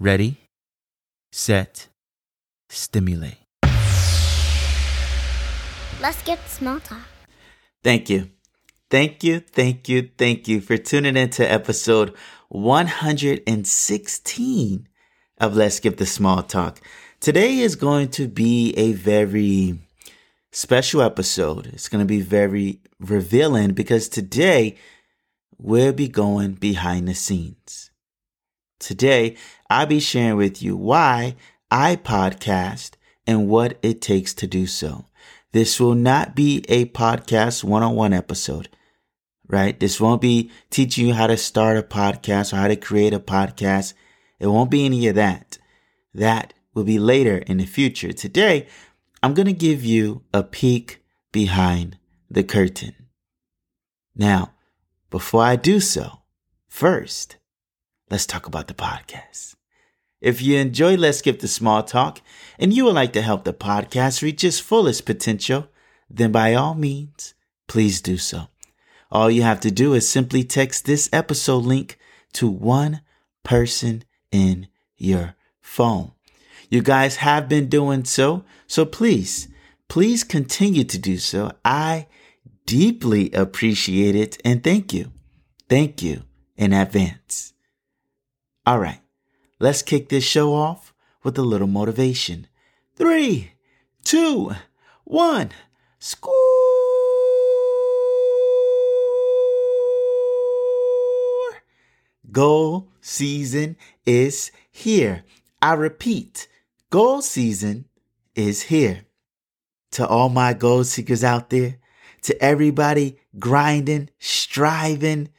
ready, 0.00 0.36
set, 1.32 1.88
stimulate. 2.68 3.38
Let's 6.00 6.22
get 6.22 6.38
small 6.48 6.78
talk. 6.80 7.06
Thank 7.82 8.08
you. 8.08 8.30
Thank 8.90 9.22
you, 9.22 9.40
thank 9.40 9.86
you, 9.88 10.08
thank 10.16 10.48
you 10.48 10.62
for 10.62 10.78
tuning 10.78 11.16
in 11.16 11.28
to 11.30 11.44
episode 11.44 12.14
116 12.48 14.88
of 15.38 15.56
Let's 15.56 15.74
Skip 15.74 15.98
the 15.98 16.06
Small 16.06 16.42
Talk. 16.42 16.80
Today 17.20 17.58
is 17.58 17.76
going 17.76 18.08
to 18.12 18.28
be 18.28 18.72
a 18.78 18.92
very 18.92 19.78
special 20.52 21.02
episode. 21.02 21.66
It's 21.66 21.90
going 21.90 22.00
to 22.00 22.06
be 22.06 22.22
very 22.22 22.80
revealing 22.98 23.72
because 23.72 24.08
today 24.08 24.76
we'll 25.58 25.92
be 25.92 26.08
going 26.08 26.52
behind 26.52 27.08
the 27.08 27.14
scenes. 27.14 27.87
Today, 28.78 29.36
I'll 29.68 29.86
be 29.86 30.00
sharing 30.00 30.36
with 30.36 30.62
you 30.62 30.76
why 30.76 31.36
I 31.70 31.96
podcast 31.96 32.92
and 33.26 33.48
what 33.48 33.78
it 33.82 34.00
takes 34.00 34.32
to 34.34 34.46
do 34.46 34.66
so. 34.66 35.06
This 35.52 35.80
will 35.80 35.94
not 35.94 36.36
be 36.36 36.64
a 36.68 36.86
podcast 36.86 37.64
one 37.64 37.82
on 37.82 37.94
one 37.94 38.12
episode, 38.12 38.68
right? 39.46 39.78
This 39.78 40.00
won't 40.00 40.20
be 40.20 40.50
teaching 40.70 41.08
you 41.08 41.14
how 41.14 41.26
to 41.26 41.36
start 41.36 41.76
a 41.76 41.82
podcast 41.82 42.52
or 42.52 42.56
how 42.56 42.68
to 42.68 42.76
create 42.76 43.14
a 43.14 43.20
podcast. 43.20 43.94
It 44.38 44.46
won't 44.46 44.70
be 44.70 44.84
any 44.84 45.08
of 45.08 45.14
that. 45.16 45.58
That 46.14 46.54
will 46.74 46.84
be 46.84 46.98
later 46.98 47.38
in 47.38 47.56
the 47.56 47.66
future. 47.66 48.12
Today, 48.12 48.66
I'm 49.22 49.34
going 49.34 49.46
to 49.46 49.52
give 49.52 49.84
you 49.84 50.22
a 50.32 50.42
peek 50.42 51.02
behind 51.32 51.98
the 52.30 52.44
curtain. 52.44 52.94
Now, 54.14 54.52
before 55.10 55.42
I 55.42 55.56
do 55.56 55.80
so, 55.80 56.20
first, 56.68 57.37
let's 58.10 58.26
talk 58.26 58.46
about 58.46 58.68
the 58.68 58.74
podcast. 58.74 59.54
If 60.20 60.42
you 60.42 60.56
enjoy 60.58 60.96
Let's 60.96 61.18
Skip 61.18 61.38
the 61.40 61.48
Small 61.48 61.82
Talk 61.82 62.20
and 62.58 62.72
you 62.72 62.84
would 62.84 62.94
like 62.94 63.12
to 63.12 63.22
help 63.22 63.44
the 63.44 63.52
podcast 63.52 64.22
reach 64.22 64.42
its 64.42 64.58
fullest 64.58 65.06
potential, 65.06 65.68
then 66.10 66.32
by 66.32 66.54
all 66.54 66.74
means, 66.74 67.34
please 67.68 68.00
do 68.00 68.18
so. 68.18 68.48
All 69.10 69.30
you 69.30 69.42
have 69.42 69.60
to 69.60 69.70
do 69.70 69.94
is 69.94 70.08
simply 70.08 70.42
text 70.42 70.84
this 70.84 71.08
episode 71.12 71.64
link 71.64 71.98
to 72.34 72.48
one 72.48 73.02
person 73.44 74.04
in 74.32 74.68
your 74.96 75.36
phone. 75.60 76.12
You 76.68 76.82
guys 76.82 77.16
have 77.16 77.48
been 77.48 77.68
doing 77.68 78.04
so, 78.04 78.44
so 78.66 78.84
please, 78.84 79.48
please 79.88 80.24
continue 80.24 80.84
to 80.84 80.98
do 80.98 81.16
so. 81.18 81.52
I 81.64 82.08
deeply 82.66 83.30
appreciate 83.32 84.14
it 84.14 84.38
and 84.44 84.62
thank 84.62 84.92
you. 84.92 85.12
Thank 85.68 86.02
you 86.02 86.24
in 86.56 86.72
advance. 86.72 87.54
All 88.68 88.78
right, 88.78 89.00
let's 89.58 89.80
kick 89.80 90.10
this 90.10 90.24
show 90.24 90.52
off 90.52 90.92
with 91.22 91.38
a 91.38 91.42
little 91.42 91.66
motivation. 91.66 92.48
Three, 92.96 93.52
two, 94.04 94.52
one, 95.04 95.52
score. 95.98 96.34
Goal 102.30 102.90
season 103.00 103.78
is 104.04 104.50
here. 104.70 105.24
I 105.62 105.72
repeat, 105.72 106.46
goal 106.90 107.22
season 107.22 107.86
is 108.34 108.64
here. 108.64 109.06
To 109.92 110.06
all 110.06 110.28
my 110.28 110.52
goal 110.52 110.84
seekers 110.84 111.24
out 111.24 111.48
there, 111.48 111.78
to 112.20 112.38
everybody 112.44 113.18
grinding, 113.38 114.10
striving, 114.18 115.30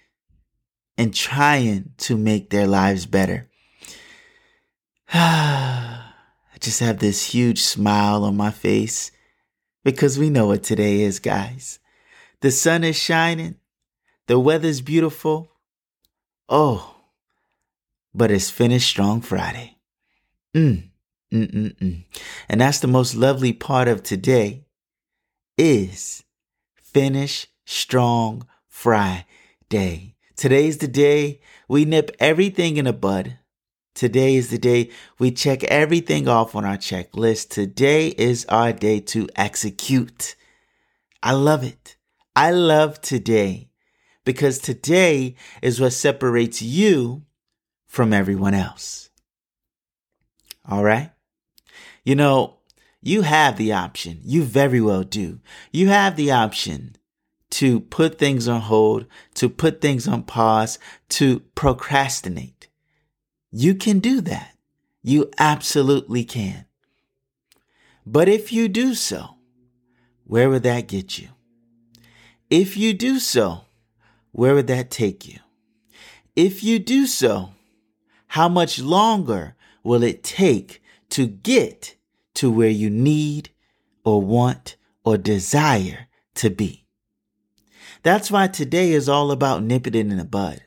and 0.99 1.15
trying 1.15 1.93
to 1.97 2.17
make 2.17 2.49
their 2.49 2.67
lives 2.67 3.05
better. 3.05 3.49
I 5.13 6.11
just 6.59 6.81
have 6.81 6.99
this 6.99 7.31
huge 7.31 7.61
smile 7.61 8.25
on 8.25 8.35
my 8.35 8.51
face 8.51 9.09
because 9.85 10.19
we 10.19 10.29
know 10.29 10.47
what 10.47 10.61
today 10.61 10.99
is, 10.99 11.19
guys. 11.19 11.79
The 12.41 12.51
sun 12.51 12.83
is 12.83 12.97
shining, 12.97 13.55
the 14.27 14.37
weather's 14.37 14.81
beautiful. 14.81 15.49
Oh, 16.49 16.97
but 18.13 18.29
it's 18.29 18.49
Finish 18.49 18.85
Strong 18.85 19.21
Friday. 19.21 19.77
Mm, 20.53 20.89
mm, 21.31 21.51
mm, 21.51 21.75
mm. 21.77 22.03
And 22.49 22.59
that's 22.59 22.81
the 22.81 22.87
most 22.87 23.16
lovely 23.16 23.53
part 23.53 23.87
of 23.87 24.03
today 24.03 24.66
is 25.57 26.25
Finish 26.75 27.47
Strong 27.63 28.45
Friday. 28.67 30.17
Today's 30.39 30.77
the 30.77 30.88
day 30.88 31.41
we 31.67 31.83
nip 31.83 32.16
everything 32.17 32.77
in 32.77 32.85
the 32.85 32.94
bud. 32.94 33.39
Today 33.94 34.35
is 34.35 34.50
the 34.50 34.57
day 34.57 34.89
we 35.19 35.31
check 35.31 35.66
everything 35.66 36.29
off 36.29 36.55
on 36.55 36.63
our 36.63 36.77
checklist. 36.77 37.50
Today 37.50 38.07
is 38.17 38.45
our 38.45 38.72
day 38.72 39.01
to 39.01 39.28
execute. 39.35 40.38
I 41.22 41.33
love 41.33 41.66
it. 41.66 41.97
I 42.38 42.51
love 42.51 43.01
today 43.01 43.72
because 44.23 44.59
today 44.59 45.35
is 45.61 45.81
what 45.81 45.91
separates 45.91 46.61
you 46.61 47.23
from 47.85 48.13
everyone 48.13 48.53
else. 48.53 49.09
All 50.69 50.85
right? 50.85 51.11
You 52.05 52.16
know, 52.16 52.59
you 53.01 53.23
have 53.23 53.57
the 53.57 53.73
option. 53.73 54.22
You 54.23 54.44
very 54.44 54.79
well 54.79 55.03
do. 55.03 55.41
You 55.73 55.89
have 55.89 56.16
the 56.16 56.31
option 56.31 56.95
to 57.51 57.79
put 57.79 58.17
things 58.17 58.47
on 58.47 58.61
hold, 58.61 59.05
to 59.35 59.49
put 59.49 59.81
things 59.81 60.07
on 60.07 60.23
pause, 60.23 60.79
to 61.09 61.39
procrastinate. 61.55 62.67
You 63.51 63.75
can 63.75 63.99
do 63.99 64.21
that. 64.21 64.55
You 65.01 65.31
absolutely 65.39 66.23
can. 66.23 66.65
But 68.05 68.29
if 68.29 68.51
you 68.51 68.67
do 68.67 68.93
so, 68.93 69.35
where 70.25 70.49
would 70.49 70.63
that 70.63 70.87
get 70.87 71.17
you? 71.17 71.29
If 72.49 72.77
you 72.77 72.93
do 72.93 73.19
so, 73.19 73.61
where 74.31 74.55
would 74.55 74.67
that 74.67 74.91
take 74.91 75.27
you? 75.27 75.39
If 76.35 76.63
you 76.63 76.79
do 76.79 77.05
so, 77.05 77.51
how 78.27 78.47
much 78.47 78.79
longer 78.79 79.55
will 79.83 80.03
it 80.03 80.23
take 80.23 80.81
to 81.09 81.25
get 81.25 81.95
to 82.35 82.51
where 82.51 82.69
you 82.69 82.89
need 82.89 83.49
or 84.03 84.21
want 84.21 84.75
or 85.03 85.17
desire 85.17 86.07
to 86.35 86.49
be? 86.49 86.78
That's 88.03 88.31
why 88.31 88.47
today 88.47 88.91
is 88.91 89.09
all 89.09 89.31
about 89.31 89.63
nipping 89.63 89.95
it 89.95 89.99
in 89.99 90.17
the 90.17 90.25
bud. 90.25 90.61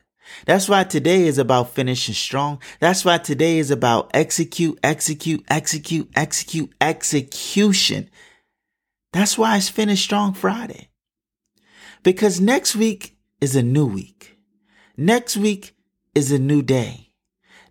That's 0.45 0.69
why 0.69 0.83
today 0.83 1.27
is 1.27 1.37
about 1.37 1.71
finishing 1.71 2.15
strong. 2.15 2.59
That's 2.79 3.03
why 3.03 3.17
today 3.17 3.57
is 3.57 3.71
about 3.71 4.11
execute, 4.13 4.79
execute, 4.83 5.43
execute, 5.49 6.09
execute, 6.15 6.73
execution. 6.79 8.09
That's 9.11 9.37
why 9.37 9.57
it's 9.57 9.69
Finish 9.69 10.01
Strong 10.01 10.33
Friday. 10.33 10.89
Because 12.03 12.41
next 12.41 12.75
week 12.75 13.17
is 13.41 13.55
a 13.55 13.63
new 13.63 13.85
week. 13.85 14.37
Next 14.97 15.37
week 15.37 15.75
is 16.15 16.31
a 16.31 16.39
new 16.39 16.61
day. 16.61 17.11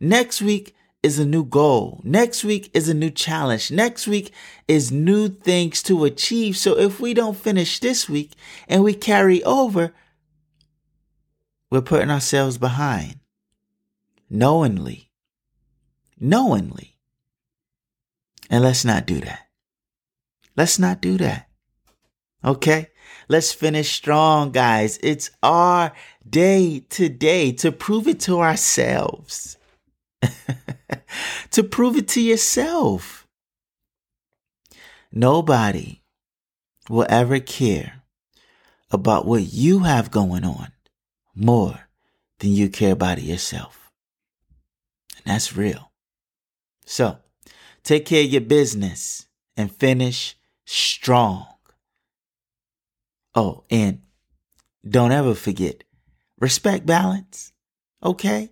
Next 0.00 0.42
week 0.42 0.74
is 1.02 1.18
a 1.18 1.26
new 1.26 1.44
goal. 1.44 2.00
Next 2.04 2.44
week 2.44 2.70
is 2.74 2.88
a 2.88 2.94
new 2.94 3.10
challenge. 3.10 3.70
Next 3.70 4.06
week 4.06 4.32
is 4.68 4.92
new 4.92 5.28
things 5.28 5.82
to 5.84 6.04
achieve. 6.04 6.56
So 6.56 6.78
if 6.78 7.00
we 7.00 7.12
don't 7.12 7.36
finish 7.36 7.80
this 7.80 8.08
week 8.08 8.32
and 8.68 8.84
we 8.84 8.94
carry 8.94 9.42
over, 9.44 9.92
we're 11.70 11.80
putting 11.80 12.10
ourselves 12.10 12.58
behind 12.58 13.18
knowingly. 14.30 15.10
Knowingly. 16.20 16.96
And 18.48 18.62
let's 18.62 18.84
not 18.84 19.06
do 19.06 19.20
that. 19.20 19.48
Let's 20.56 20.78
not 20.78 21.00
do 21.00 21.16
that. 21.18 21.48
Okay? 22.44 22.88
Let's 23.28 23.52
finish 23.52 23.92
strong, 23.92 24.52
guys. 24.52 24.98
It's 25.02 25.30
our 25.42 25.92
day 26.28 26.80
today 26.90 27.52
to 27.52 27.72
prove 27.72 28.06
it 28.08 28.20
to 28.20 28.40
ourselves. 28.40 29.56
to 31.50 31.62
prove 31.62 31.96
it 31.96 32.08
to 32.08 32.20
yourself. 32.20 33.26
Nobody 35.12 36.02
will 36.88 37.06
ever 37.08 37.38
care 37.38 38.02
about 38.90 39.26
what 39.26 39.52
you 39.52 39.80
have 39.80 40.10
going 40.10 40.44
on 40.44 40.72
more 41.34 41.88
than 42.38 42.50
you 42.50 42.68
care 42.68 42.92
about 42.92 43.18
it 43.18 43.24
yourself. 43.24 43.90
And 45.24 45.34
that's 45.34 45.56
real. 45.56 45.92
So 46.84 47.18
take 47.82 48.06
care 48.06 48.24
of 48.24 48.30
your 48.30 48.40
business 48.40 49.26
and 49.56 49.74
finish 49.74 50.36
strong. 50.64 51.46
Oh, 53.34 53.64
and 53.70 54.02
don't 54.88 55.12
ever 55.12 55.34
forget 55.34 55.84
respect 56.38 56.84
balance. 56.84 57.52
Okay? 58.02 58.51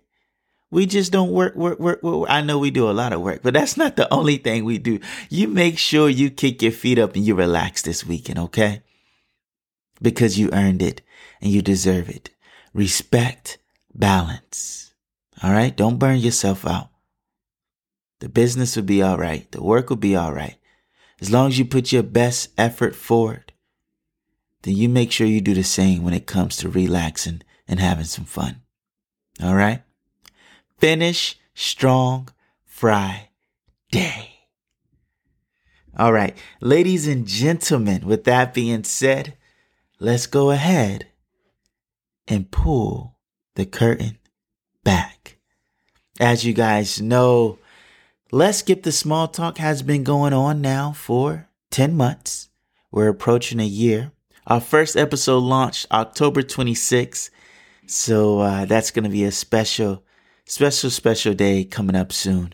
We 0.71 0.85
just 0.85 1.11
don't 1.11 1.31
work, 1.31 1.53
work, 1.55 1.79
work, 1.79 2.01
work. 2.01 2.29
I 2.29 2.41
know 2.41 2.57
we 2.57 2.71
do 2.71 2.89
a 2.89 2.93
lot 2.93 3.11
of 3.11 3.19
work, 3.19 3.41
but 3.43 3.53
that's 3.53 3.75
not 3.75 3.97
the 3.97 4.11
only 4.11 4.37
thing 4.37 4.63
we 4.63 4.77
do. 4.77 4.99
You 5.29 5.49
make 5.49 5.77
sure 5.77 6.07
you 6.09 6.29
kick 6.29 6.61
your 6.61 6.71
feet 6.71 6.97
up 6.97 7.13
and 7.13 7.25
you 7.25 7.35
relax 7.35 7.81
this 7.81 8.05
weekend, 8.05 8.39
okay? 8.39 8.81
Because 10.01 10.39
you 10.39 10.49
earned 10.53 10.81
it 10.81 11.01
and 11.41 11.51
you 11.51 11.61
deserve 11.61 12.09
it. 12.09 12.29
Respect, 12.73 13.57
balance. 13.93 14.93
All 15.43 15.51
right? 15.51 15.75
Don't 15.75 15.99
burn 15.99 16.19
yourself 16.19 16.65
out. 16.65 16.89
The 18.19 18.29
business 18.29 18.77
will 18.77 18.83
be 18.83 19.01
all 19.01 19.17
right. 19.17 19.51
The 19.51 19.61
work 19.61 19.89
will 19.89 19.97
be 19.97 20.15
all 20.15 20.33
right. 20.33 20.55
As 21.19 21.29
long 21.29 21.49
as 21.49 21.59
you 21.59 21.65
put 21.65 21.91
your 21.91 22.03
best 22.03 22.49
effort 22.57 22.95
forward, 22.95 23.51
then 24.61 24.75
you 24.75 24.87
make 24.87 25.11
sure 25.11 25.27
you 25.27 25.41
do 25.41 25.53
the 25.53 25.63
same 25.63 26.03
when 26.03 26.13
it 26.13 26.27
comes 26.27 26.55
to 26.57 26.69
relaxing 26.69 27.41
and 27.67 27.79
having 27.79 28.05
some 28.05 28.25
fun. 28.25 28.61
All 29.43 29.55
right? 29.55 29.81
Finish 30.81 31.37
strong 31.53 32.29
Friday. 32.65 33.27
All 35.95 36.11
right, 36.11 36.35
ladies 36.59 37.05
and 37.05 37.27
gentlemen, 37.27 38.03
with 38.03 38.23
that 38.23 38.55
being 38.55 38.83
said, 38.83 39.37
let's 39.99 40.25
go 40.25 40.49
ahead 40.49 41.05
and 42.27 42.49
pull 42.49 43.15
the 43.53 43.67
curtain 43.67 44.17
back. 44.83 45.37
As 46.19 46.43
you 46.45 46.53
guys 46.53 46.99
know, 46.99 47.59
Let's 48.31 48.57
Skip 48.57 48.81
the 48.81 48.91
Small 48.91 49.27
Talk 49.27 49.59
has 49.59 49.83
been 49.83 50.03
going 50.03 50.33
on 50.33 50.61
now 50.61 50.93
for 50.93 51.47
10 51.69 51.95
months. 51.95 52.49
We're 52.89 53.09
approaching 53.09 53.59
a 53.59 53.65
year. 53.65 54.13
Our 54.47 54.59
first 54.59 54.97
episode 54.97 55.43
launched 55.43 55.85
October 55.91 56.41
26th. 56.41 57.29
So 57.85 58.39
uh, 58.39 58.65
that's 58.65 58.89
going 58.89 59.03
to 59.03 59.11
be 59.11 59.25
a 59.25 59.31
special 59.31 60.03
special, 60.51 60.89
special 60.89 61.33
day 61.33 61.63
coming 61.63 61.95
up 61.95 62.11
soon. 62.11 62.51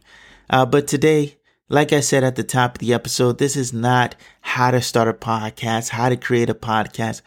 Uh, 0.51 0.65
but 0.67 0.87
today, 0.87 1.35
like 1.67 1.91
I 1.91 1.99
said 1.99 2.23
at 2.23 2.35
the 2.35 2.43
top 2.43 2.75
of 2.75 2.79
the 2.79 2.93
episode, 2.93 3.39
this 3.39 3.55
is 3.55 3.73
not 3.73 4.15
how 4.41 4.69
to 4.69 4.81
start 4.83 5.07
a 5.07 5.13
podcast, 5.13 5.89
how 5.89 6.09
to 6.09 6.15
create 6.15 6.49
a 6.49 6.53
podcast. 6.53 7.23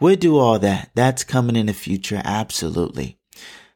We'll 0.00 0.16
do 0.16 0.38
all 0.38 0.58
that. 0.60 0.90
That's 0.94 1.24
coming 1.24 1.56
in 1.56 1.66
the 1.66 1.74
future. 1.74 2.22
Absolutely. 2.24 3.18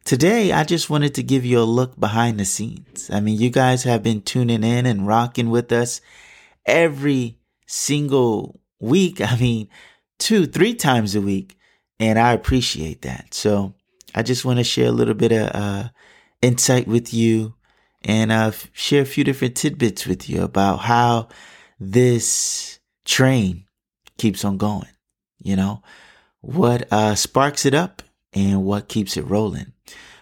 Today, 0.05 0.51
I 0.53 0.65
just 0.65 0.89
wanted 0.89 1.15
to 1.17 1.23
give 1.23 1.45
you 1.45 1.61
a 1.61 1.69
look 1.69 2.01
behind 2.01 2.41
the 2.41 2.47
scenes. 2.47 3.11
I 3.13 3.21
mean, 3.21 3.39
you 3.39 3.51
guys 3.51 3.83
have 3.83 4.03
been 4.03 4.23
tuning 4.23 4.65
in 4.65 4.87
and 4.87 5.07
rocking 5.07 5.51
with 5.51 5.71
us 5.71 6.01
every 6.65 7.37
single 7.67 8.59
week. 8.81 9.21
I 9.21 9.37
mean, 9.37 9.69
two, 10.19 10.47
three 10.47 10.75
times 10.75 11.15
a 11.15 11.21
week. 11.21 11.59
And 12.01 12.19
I 12.19 12.33
appreciate 12.33 13.03
that. 13.03 13.35
So 13.35 13.75
I 14.15 14.23
just 14.23 14.47
want 14.47 14.61
to 14.61 14.65
share 14.65 14.89
a 14.89 14.93
little 14.93 15.15
bit 15.15 15.33
of, 15.33 15.51
uh, 15.55 15.89
insight 16.43 16.87
with 16.87 17.13
you 17.13 17.55
and 18.03 18.31
uh, 18.31 18.53
share 18.73 19.03
a 19.03 19.07
few 19.07 19.25
different 19.25 19.57
tidbits 19.57 20.07
with 20.07 20.29
you 20.29 20.43
about 20.43 20.79
how 20.79 21.29
this 21.81 22.79
train 23.05 23.65
keeps 24.17 24.45
on 24.45 24.57
going. 24.57 24.89
You 25.39 25.57
know, 25.57 25.83
what 26.41 26.93
uh, 26.93 27.15
sparks 27.15 27.65
it 27.65 27.75
up 27.75 28.03
and 28.33 28.65
what 28.65 28.89
keeps 28.89 29.17
it 29.17 29.27
rolling. 29.27 29.73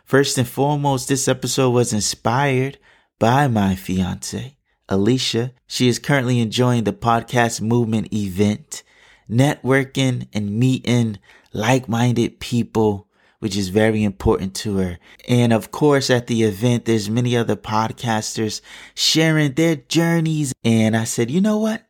First 0.04 0.38
and 0.38 0.46
foremost, 0.48 1.08
this 1.08 1.26
episode 1.26 1.70
was 1.70 1.92
inspired 1.92 2.78
by 3.18 3.48
my 3.48 3.74
fiance, 3.74 4.56
Alicia. 4.88 5.52
She 5.66 5.88
is 5.88 5.98
currently 5.98 6.40
enjoying 6.40 6.84
the 6.84 6.92
podcast 6.92 7.60
movement 7.60 8.12
event, 8.12 8.84
networking 9.28 10.28
and 10.32 10.58
meeting 10.58 11.18
like 11.52 11.88
minded 11.88 12.38
people 12.38 13.08
which 13.38 13.56
is 13.56 13.68
very 13.68 14.02
important 14.02 14.54
to 14.56 14.78
her. 14.78 14.98
And 15.28 15.52
of 15.52 15.70
course, 15.70 16.10
at 16.10 16.26
the 16.26 16.42
event, 16.42 16.84
there's 16.84 17.10
many 17.10 17.36
other 17.36 17.56
podcasters 17.56 18.60
sharing 18.94 19.52
their 19.52 19.76
journeys. 19.76 20.52
And 20.64 20.96
I 20.96 21.04
said, 21.04 21.30
you 21.30 21.40
know 21.40 21.58
what? 21.58 21.86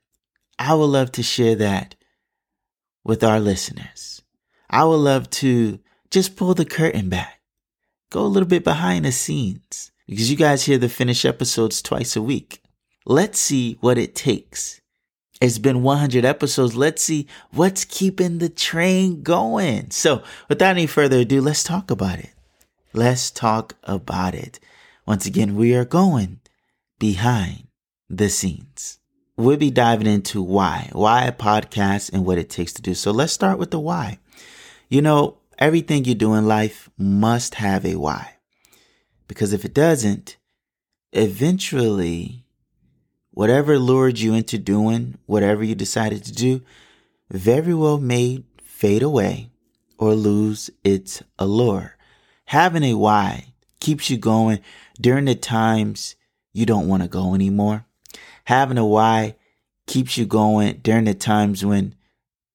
I 0.59 0.75
would 0.75 0.87
love 0.87 1.13
to 1.13 1.23
share 1.23 1.55
that 1.57 1.95
with 3.05 3.23
our 3.23 3.41
listeners. 3.41 4.23
I 4.69 4.85
would 4.85 4.97
love 4.97 5.31
to 5.31 5.79
just 6.11 6.37
pull 6.37 6.55
the 6.55 6.65
curtain 6.65 7.09
back, 7.09 7.41
go 8.11 8.23
a 8.23 8.27
little 8.27 8.49
bit 8.49 8.65
behind 8.65 9.05
the 9.05 9.13
scenes 9.13 9.93
because 10.07 10.31
you 10.31 10.37
guys 10.37 10.65
hear 10.65 10.79
the 10.79 10.89
finished 10.89 11.25
episodes 11.25 11.83
twice 11.83 12.17
a 12.17 12.23
week. 12.23 12.63
Let's 13.05 13.39
see 13.39 13.77
what 13.81 13.99
it 13.99 14.15
takes 14.15 14.81
it's 15.41 15.59
been 15.59 15.83
100 15.83 16.25
episodes. 16.25 16.75
Let's 16.75 17.03
see 17.03 17.27
what's 17.51 17.85
keeping 17.85 18.39
the 18.39 18.49
train 18.49 19.23
going. 19.23 19.91
So, 19.91 20.23
without 20.49 20.71
any 20.71 20.87
further 20.87 21.19
ado, 21.19 21.41
let's 21.41 21.63
talk 21.63 21.91
about 21.91 22.19
it. 22.19 22.33
Let's 22.95 23.31
talk 23.31 23.75
about 23.85 24.35
it. 24.35 24.59
Once 25.07 25.27
again, 25.27 25.55
we 25.55 25.75
are 25.75 25.85
going 25.85 26.41
behind 26.99 27.69
the 28.09 28.31
scenes. 28.31 28.99
We'll 29.37 29.59
be 29.59 29.71
diving 29.71 30.07
into 30.07 30.43
why, 30.43 30.89
why 30.93 31.25
a 31.25 31.33
podcast 31.33 32.13
and 32.13 32.25
what 32.25 32.39
it 32.39 32.49
takes 32.49 32.73
to 32.75 32.83
do. 32.83 32.95
So, 32.95 33.11
let's 33.11 33.35
start 33.35 33.59
with 33.59 33.71
the 33.71 33.81
why. 33.81 34.19
You 34.89 35.03
know, 35.03 35.39
everything 35.59 36.07
you 36.07 36.15
do 36.15 36.35
in 36.35 36.49
life 36.49 36.89
must 36.97 37.57
have 37.57 37.85
a 37.85 37.97
why. 37.97 38.37
Because 39.29 39.53
if 39.53 39.65
it 39.67 39.75
doesn't, 39.75 40.39
eventually 41.13 42.46
whatever 43.37 43.79
lured 43.79 44.19
you 44.19 44.33
into 44.33 44.57
doing 44.57 45.19
whatever 45.27 45.63
you 45.63 45.75
decided 45.75 46.25
to 46.25 46.33
do 46.33 46.63
very 47.31 47.75
well 47.75 47.99
may 47.99 48.43
fade 48.65 49.03
away 49.03 49.51
or 49.99 50.15
lose 50.15 50.71
its 50.83 51.23
allure. 51.39 51.95
Having 52.47 52.85
a 52.85 52.95
why 52.95 53.53
keeps 53.79 54.09
you 54.09 54.17
going 54.17 54.61
during 54.99 55.27
the 55.27 55.35
times 55.35 56.17
you 56.55 56.65
don't 56.65 56.89
want 56.89 57.03
to 57.03 57.11
go 57.11 57.35
anymore. 57.35 57.85
Having 58.45 58.79
a 58.79 58.87
why 58.87 59.37
keeps 59.87 60.17
you 60.17 60.25
going 60.25 60.79
during 60.79 61.05
the 61.05 61.13
times 61.13 61.63
when 61.63 61.95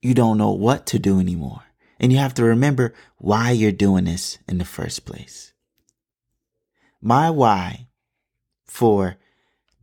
you 0.01 0.15
don't 0.15 0.39
know 0.39 0.51
what 0.51 0.87
to 0.87 0.97
do 0.97 1.19
anymore. 1.19 1.61
And 1.99 2.11
you 2.11 2.17
have 2.17 2.33
to 2.33 2.43
remember 2.43 2.95
why 3.17 3.51
you're 3.51 3.71
doing 3.71 4.05
this 4.05 4.39
in 4.47 4.57
the 4.57 4.65
first 4.65 5.05
place. 5.05 5.53
My 6.99 7.29
why 7.29 7.85
for 8.65 9.17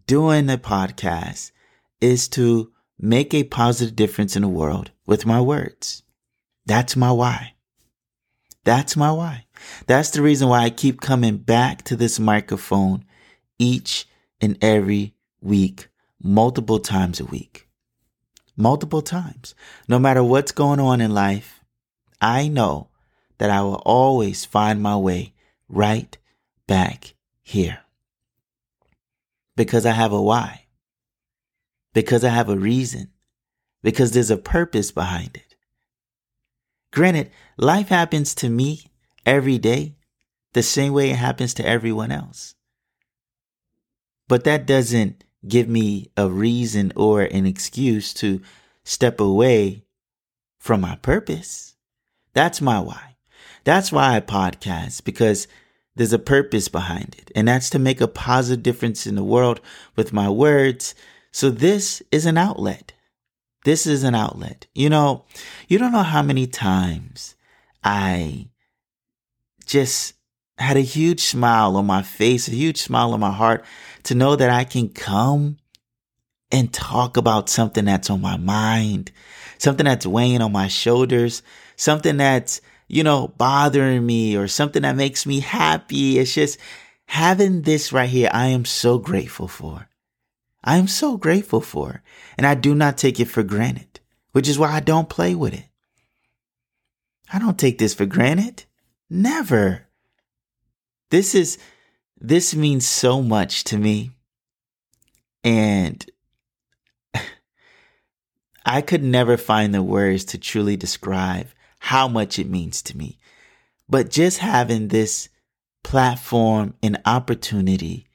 doing 0.08 0.46
the 0.46 0.56
podcast 0.56 1.52
is 2.00 2.28
to 2.28 2.72
make 2.98 3.34
a 3.34 3.44
positive 3.44 3.94
difference 3.94 4.36
in 4.36 4.42
the 4.42 4.48
world 4.48 4.90
with 5.06 5.26
my 5.26 5.38
words. 5.38 6.02
That's 6.64 6.96
my 6.96 7.12
why. 7.12 7.52
That's 8.64 8.96
my 8.96 9.12
why. 9.12 9.44
That's 9.86 10.10
the 10.10 10.22
reason 10.22 10.48
why 10.48 10.64
I 10.64 10.70
keep 10.70 11.02
coming 11.02 11.36
back 11.36 11.82
to 11.84 11.94
this 11.94 12.18
microphone 12.18 13.04
each 13.58 14.08
and 14.40 14.56
every 14.62 15.14
week, 15.42 15.88
multiple 16.22 16.78
times 16.78 17.20
a 17.20 17.26
week. 17.26 17.68
Multiple 18.56 19.02
times. 19.02 19.54
No 19.88 19.98
matter 19.98 20.24
what's 20.24 20.52
going 20.52 20.80
on 20.80 21.02
in 21.02 21.12
life, 21.12 21.62
I 22.18 22.48
know 22.48 22.88
that 23.36 23.50
I 23.50 23.60
will 23.60 23.82
always 23.84 24.46
find 24.46 24.80
my 24.80 24.96
way 24.96 25.34
right 25.68 26.16
back 26.66 27.14
here 27.42 27.80
because 29.58 29.84
I 29.84 29.90
have 29.90 30.12
a 30.12 30.22
why, 30.22 30.66
because 31.92 32.22
I 32.22 32.28
have 32.28 32.48
a 32.48 32.56
reason, 32.56 33.10
because 33.82 34.12
there's 34.12 34.30
a 34.30 34.36
purpose 34.36 34.92
behind 34.92 35.36
it. 35.36 35.56
Granted, 36.92 37.32
life 37.56 37.88
happens 37.88 38.36
to 38.36 38.48
me 38.48 38.92
every 39.26 39.58
day 39.58 39.96
the 40.52 40.62
same 40.62 40.92
way 40.92 41.10
it 41.10 41.16
happens 41.16 41.54
to 41.54 41.66
everyone 41.66 42.12
else. 42.12 42.54
But 44.28 44.44
that 44.44 44.64
doesn't 44.64 45.24
give 45.46 45.68
me 45.68 46.12
a 46.16 46.28
reason 46.28 46.92
or 46.94 47.22
an 47.22 47.44
excuse 47.44 48.14
to 48.14 48.40
step 48.84 49.18
away 49.18 49.84
from 50.60 50.82
my 50.82 50.94
purpose. 51.02 51.74
That's 52.32 52.60
my 52.60 52.78
why. 52.78 53.16
That's 53.64 53.90
why 53.90 54.14
I 54.14 54.20
podcast 54.20 55.02
because 55.02 55.48
there's 55.98 56.12
a 56.12 56.18
purpose 56.18 56.68
behind 56.68 57.16
it, 57.18 57.30
and 57.34 57.48
that's 57.48 57.68
to 57.70 57.78
make 57.78 58.00
a 58.00 58.08
positive 58.08 58.62
difference 58.62 59.04
in 59.06 59.16
the 59.16 59.24
world 59.24 59.60
with 59.96 60.12
my 60.12 60.30
words. 60.30 60.94
So 61.32 61.50
this 61.50 62.02
is 62.12 62.24
an 62.24 62.38
outlet. 62.38 62.92
This 63.64 63.84
is 63.84 64.04
an 64.04 64.14
outlet. 64.14 64.68
You 64.74 64.88
know, 64.90 65.24
you 65.66 65.76
don't 65.76 65.90
know 65.90 66.04
how 66.04 66.22
many 66.22 66.46
times 66.46 67.34
I 67.82 68.48
just 69.66 70.14
had 70.56 70.76
a 70.76 70.82
huge 70.82 71.20
smile 71.20 71.76
on 71.76 71.86
my 71.86 72.02
face, 72.02 72.46
a 72.46 72.52
huge 72.52 72.80
smile 72.80 73.12
on 73.12 73.18
my 73.18 73.32
heart 73.32 73.64
to 74.04 74.14
know 74.14 74.36
that 74.36 74.50
I 74.50 74.62
can 74.62 74.90
come 74.90 75.58
and 76.52 76.72
talk 76.72 77.16
about 77.16 77.48
something 77.48 77.84
that's 77.84 78.08
on 78.08 78.20
my 78.20 78.36
mind, 78.36 79.10
something 79.58 79.84
that's 79.84 80.06
weighing 80.06 80.42
on 80.42 80.52
my 80.52 80.68
shoulders, 80.68 81.42
something 81.74 82.16
that's 82.18 82.60
you 82.88 83.04
know, 83.04 83.28
bothering 83.28 84.04
me 84.04 84.36
or 84.36 84.48
something 84.48 84.82
that 84.82 84.96
makes 84.96 85.26
me 85.26 85.40
happy. 85.40 86.18
It's 86.18 86.34
just, 86.34 86.58
having 87.06 87.62
this 87.62 87.92
right 87.92 88.08
here, 88.08 88.30
I 88.32 88.46
am 88.46 88.64
so 88.64 88.98
grateful 88.98 89.46
for. 89.46 89.88
I 90.64 90.76
am 90.76 90.88
so 90.88 91.16
grateful 91.16 91.60
for. 91.60 92.02
And 92.36 92.46
I 92.46 92.54
do 92.54 92.74
not 92.74 92.98
take 92.98 93.20
it 93.20 93.26
for 93.26 93.42
granted, 93.42 94.00
which 94.32 94.48
is 94.48 94.58
why 94.58 94.72
I 94.72 94.80
don't 94.80 95.08
play 95.08 95.34
with 95.34 95.54
it. 95.54 95.64
I 97.32 97.38
don't 97.38 97.58
take 97.58 97.78
this 97.78 97.94
for 97.94 98.06
granted. 98.06 98.64
Never. 99.10 99.86
This 101.10 101.34
is, 101.34 101.58
this 102.18 102.54
means 102.54 102.86
so 102.86 103.22
much 103.22 103.64
to 103.64 103.78
me. 103.78 104.12
And 105.44 106.04
I 108.66 108.80
could 108.80 109.02
never 109.02 109.36
find 109.36 109.74
the 109.74 109.82
words 109.82 110.24
to 110.26 110.38
truly 110.38 110.76
describe 110.76 111.48
how 111.78 112.08
much 112.08 112.38
it 112.38 112.48
means 112.48 112.82
to 112.82 112.96
me. 112.96 113.18
But 113.88 114.10
just 114.10 114.38
having 114.38 114.88
this 114.88 115.28
platform 115.82 116.74
and 116.82 117.00
opportunity 117.06 118.06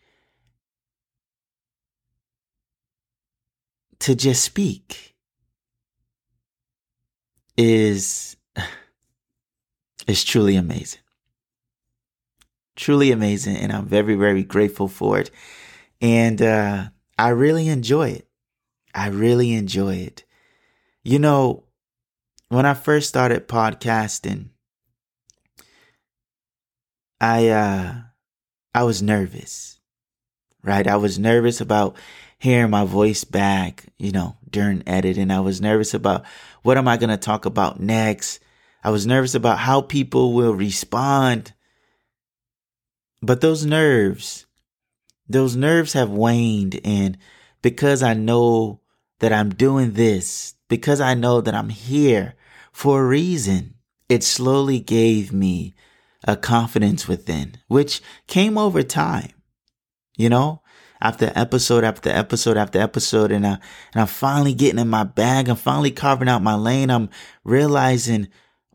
to 4.00 4.15
just 4.15 4.43
speak 4.43 5.15
is 7.58 8.36
is 10.08 10.24
truly 10.24 10.55
amazing. 10.55 11.00
Truly 12.75 13.12
amazing 13.12 13.55
and 13.58 13.72
I'm 13.72 13.86
very 13.86 14.15
very 14.15 14.43
grateful 14.43 14.88
for 14.88 15.20
it. 15.20 15.32
And 16.01 16.41
uh 16.41 16.89
I 17.17 17.29
really 17.29 17.67
enjoy 17.70 18.10
it. 18.10 18.27
I 18.93 19.08
really 19.08 19.53
enjoy 19.53 19.96
it. 19.96 20.25
You 21.03 21.20
know, 21.20 21.62
when 22.50 22.66
I 22.66 22.74
first 22.74 23.10
started 23.10 23.48
podcasting, 23.48 24.50
I 27.20 27.48
uh 27.50 27.96
I 28.76 28.84
was 28.84 29.02
nervous. 29.02 29.80
Right? 30.64 30.88
I 30.88 30.96
was 30.96 31.20
nervous 31.20 31.60
about 31.60 31.98
hearing 32.40 32.70
my 32.70 32.86
voice 32.86 33.24
back, 33.24 33.86
you 33.98 34.12
know, 34.12 34.38
during 34.50 34.84
editing. 34.88 35.32
I 35.32 35.42
was 35.42 35.62
nervous 35.62 35.94
about 35.94 36.26
what 36.62 36.78
am 36.78 36.88
I 36.88 36.98
going 36.98 37.10
to 37.10 37.18
talk 37.18 37.46
about 37.46 37.80
next? 37.80 38.40
I 38.84 38.90
was 38.90 39.06
nervous 39.06 39.36
about 39.36 39.60
how 39.60 39.82
people 39.82 40.34
will 40.34 40.54
respond. 40.54 41.54
But 43.22 43.42
those 43.42 43.66
nerves, 43.66 44.46
those 45.28 45.56
nerves 45.56 45.94
have 45.94 46.10
waned 46.10 46.80
and 46.84 47.18
because 47.62 48.04
I 48.04 48.14
know 48.14 48.82
that 49.24 49.32
I'm 49.32 49.51
doing 49.51 49.94
this, 49.94 50.53
because 50.68 51.00
I 51.00 51.13
know 51.13 51.39
that 51.39 51.56
I'm 51.56 51.70
here 51.70 52.36
for 52.74 53.01
a 53.01 53.08
reason, 53.08 53.75
it 54.10 54.22
slowly 54.22 54.82
gave 54.82 55.32
me 55.32 55.74
a 56.25 56.36
confidence 56.36 57.08
within, 57.08 57.56
which 57.70 58.01
came 58.27 58.58
over 58.58 58.84
time. 58.84 59.32
You 60.18 60.27
know, 60.27 60.62
after 61.00 61.32
episode 61.36 61.86
after 61.86 62.10
episode 62.10 62.58
after 62.58 62.82
episode, 62.82 63.32
and 63.32 63.48
I 63.48 63.51
and 63.94 64.01
I'm 64.01 64.08
finally 64.08 64.53
getting 64.53 64.80
in 64.80 64.89
my 64.89 65.06
bag. 65.06 65.48
I'm 65.48 65.56
finally 65.56 65.92
carving 65.92 66.27
out 66.27 66.44
my 66.44 66.56
lane. 66.56 66.89
I'm 66.89 67.10
realizing 67.46 68.27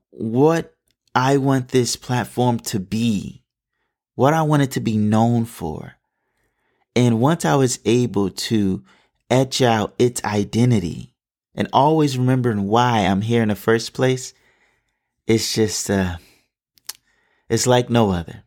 what 0.08 0.74
I 1.14 1.36
want 1.36 1.68
this 1.68 1.94
platform 1.94 2.58
to 2.60 2.80
be, 2.80 3.44
what 4.14 4.32
I 4.32 4.40
want 4.40 4.62
it 4.62 4.70
to 4.72 4.80
be 4.80 4.96
known 4.96 5.44
for. 5.44 5.96
And 6.96 7.20
once 7.20 7.44
I 7.44 7.54
was 7.54 7.80
able 7.84 8.30
to 8.30 8.82
etch 9.30 9.62
out 9.62 9.94
its 9.98 10.22
identity 10.24 11.14
and 11.54 11.68
always 11.72 12.18
remembering 12.18 12.68
why 12.68 13.00
I'm 13.00 13.22
here 13.22 13.42
in 13.42 13.48
the 13.48 13.54
first 13.54 13.92
place, 13.92 14.32
it's 15.26 15.54
just 15.54 15.90
uh 15.90 16.16
it's 17.48 17.66
like 17.66 17.90
no 17.90 18.10
other. 18.10 18.44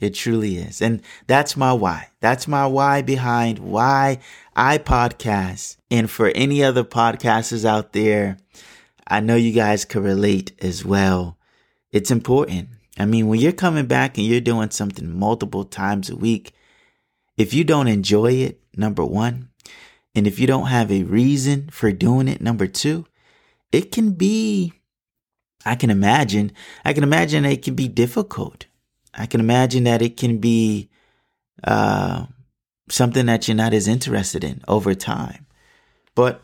It 0.00 0.14
truly 0.14 0.56
is. 0.56 0.82
And 0.82 1.00
that's 1.28 1.56
my 1.56 1.72
why. 1.72 2.08
That's 2.20 2.48
my 2.48 2.66
why 2.66 3.02
behind 3.02 3.60
why 3.60 4.18
I 4.56 4.78
podcast. 4.78 5.76
And 5.90 6.10
for 6.10 6.28
any 6.28 6.64
other 6.64 6.82
podcasters 6.82 7.64
out 7.64 7.92
there, 7.92 8.38
I 9.06 9.20
know 9.20 9.36
you 9.36 9.52
guys 9.52 9.84
could 9.84 10.02
relate 10.02 10.52
as 10.60 10.84
well. 10.84 11.38
It's 11.92 12.10
important. 12.10 12.70
I 12.98 13.04
mean, 13.04 13.28
when 13.28 13.38
you're 13.38 13.52
coming 13.52 13.86
back 13.86 14.18
and 14.18 14.26
you're 14.26 14.40
doing 14.40 14.70
something 14.70 15.08
multiple 15.08 15.64
times 15.64 16.10
a 16.10 16.16
week, 16.16 16.52
if 17.36 17.54
you 17.54 17.62
don't 17.62 17.88
enjoy 17.88 18.32
it, 18.32 18.60
number 18.76 19.04
one, 19.04 19.50
and 20.14 20.26
if 20.26 20.38
you 20.38 20.46
don't 20.46 20.66
have 20.66 20.90
a 20.92 21.04
reason 21.04 21.68
for 21.70 21.92
doing 21.92 22.28
it, 22.28 22.40
number 22.40 22.66
two, 22.66 23.06
it 23.70 23.90
can 23.92 24.12
be 24.12 24.72
I 25.64 25.74
can 25.74 25.90
imagine, 25.90 26.52
I 26.84 26.92
can 26.92 27.04
imagine 27.04 27.44
it 27.44 27.62
can 27.62 27.74
be 27.74 27.88
difficult. 27.88 28.66
I 29.14 29.26
can 29.26 29.40
imagine 29.40 29.84
that 29.84 30.02
it 30.02 30.16
can 30.16 30.38
be 30.38 30.90
uh, 31.62 32.26
something 32.90 33.26
that 33.26 33.46
you're 33.46 33.56
not 33.56 33.74
as 33.74 33.88
interested 33.88 34.42
in 34.42 34.62
over 34.66 34.94
time. 34.94 35.46
But 36.14 36.42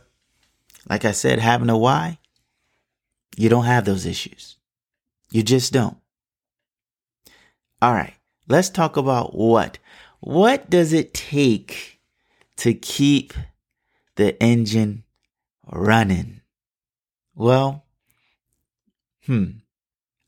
like 0.88 1.04
I 1.04 1.12
said, 1.12 1.38
having 1.38 1.70
a 1.70 1.76
why, 1.76 2.18
you 3.36 3.48
don't 3.48 3.64
have 3.64 3.84
those 3.84 4.06
issues. 4.06 4.56
You 5.30 5.42
just 5.42 5.72
don't. 5.72 5.96
All 7.80 7.92
right, 7.92 8.14
let's 8.48 8.70
talk 8.70 8.96
about 8.96 9.34
what. 9.34 9.78
What 10.20 10.68
does 10.68 10.92
it 10.92 11.14
take 11.14 12.00
to 12.56 12.74
keep 12.74 13.34
the 14.18 14.40
engine 14.42 15.04
running? 15.72 16.42
Well, 17.34 17.86
hmm, 19.24 19.50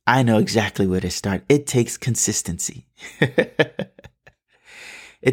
I 0.07 0.23
know 0.23 0.39
exactly 0.39 0.87
where 0.87 1.01
to 1.01 1.11
start. 1.11 1.45
It 1.49 1.67
takes 1.67 1.97
consistency. 1.97 2.87
it 3.21 3.99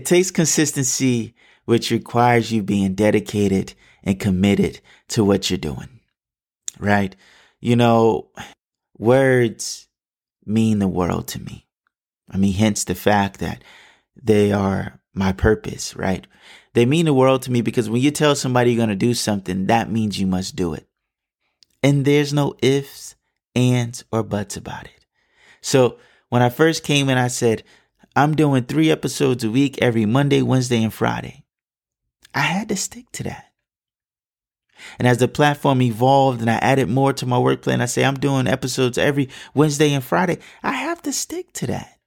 takes 0.06 0.32
consistency, 0.32 1.36
which 1.66 1.92
requires 1.92 2.52
you 2.52 2.64
being 2.64 2.96
dedicated 2.96 3.74
and 4.04 4.20
committed 4.20 4.82
to 5.10 5.24
what 5.24 5.50
you're 5.50 5.58
doing. 5.58 6.00
Right? 6.80 7.16
You 7.60 7.76
know, 7.76 8.30
words 8.98 9.88
mean 10.46 10.80
the 10.80 10.88
world 10.88 11.28
to 11.30 11.40
me. 11.40 11.68
I 12.30 12.38
mean, 12.38 12.54
hence 12.54 12.84
the 12.84 12.96
fact 12.96 13.40
that 13.40 13.64
they 14.16 14.52
are 14.52 15.00
my 15.14 15.32
purpose, 15.32 15.96
right? 15.96 16.28
They 16.78 16.86
mean 16.86 17.06
the 17.06 17.14
world 17.16 17.42
to 17.42 17.52
me 17.52 17.62
because 17.62 17.90
when 17.90 18.04
you 18.04 18.12
tell 18.12 18.36
somebody 18.36 18.70
you're 18.70 18.78
going 18.78 18.90
to 18.90 18.96
do 18.96 19.16
something, 19.16 19.66
that 19.66 19.90
means 19.90 20.20
you 20.20 20.28
must 20.28 20.56
do 20.56 20.76
it. 20.76 20.88
And 21.82 22.06
there's 22.06 22.32
no 22.32 22.54
ifs, 22.62 23.16
ands, 23.56 24.04
or 24.12 24.22
buts 24.22 24.58
about 24.58 24.86
it. 24.86 25.04
So 25.60 25.98
when 26.30 26.44
I 26.44 26.50
first 26.50 26.84
came 26.84 27.10
in, 27.10 27.18
I 27.18 27.30
said, 27.30 27.64
I'm 28.16 28.36
doing 28.36 28.64
three 28.64 28.92
episodes 28.92 29.44
a 29.44 29.50
week 29.50 29.80
every 29.82 30.06
Monday, 30.06 30.44
Wednesday, 30.44 30.84
and 30.84 30.94
Friday. 30.94 31.46
I 32.36 32.42
had 32.42 32.70
to 32.70 32.76
stick 32.76 33.12
to 33.14 33.24
that. 33.24 33.46
And 35.00 35.08
as 35.08 35.18
the 35.18 35.28
platform 35.28 35.82
evolved 35.82 36.42
and 36.42 36.50
I 36.52 36.58
added 36.58 36.90
more 36.90 37.12
to 37.12 37.26
my 37.26 37.40
work 37.40 37.64
plan, 37.64 37.82
I 37.82 37.88
say 37.88 38.06
I'm 38.06 38.20
doing 38.20 38.46
episodes 38.46 39.00
every 39.00 39.30
Wednesday 39.56 39.96
and 39.96 40.04
Friday. 40.04 40.38
I 40.62 40.74
have 40.74 41.02
to 41.02 41.12
stick 41.12 41.54
to 41.54 41.66
that. 41.66 41.98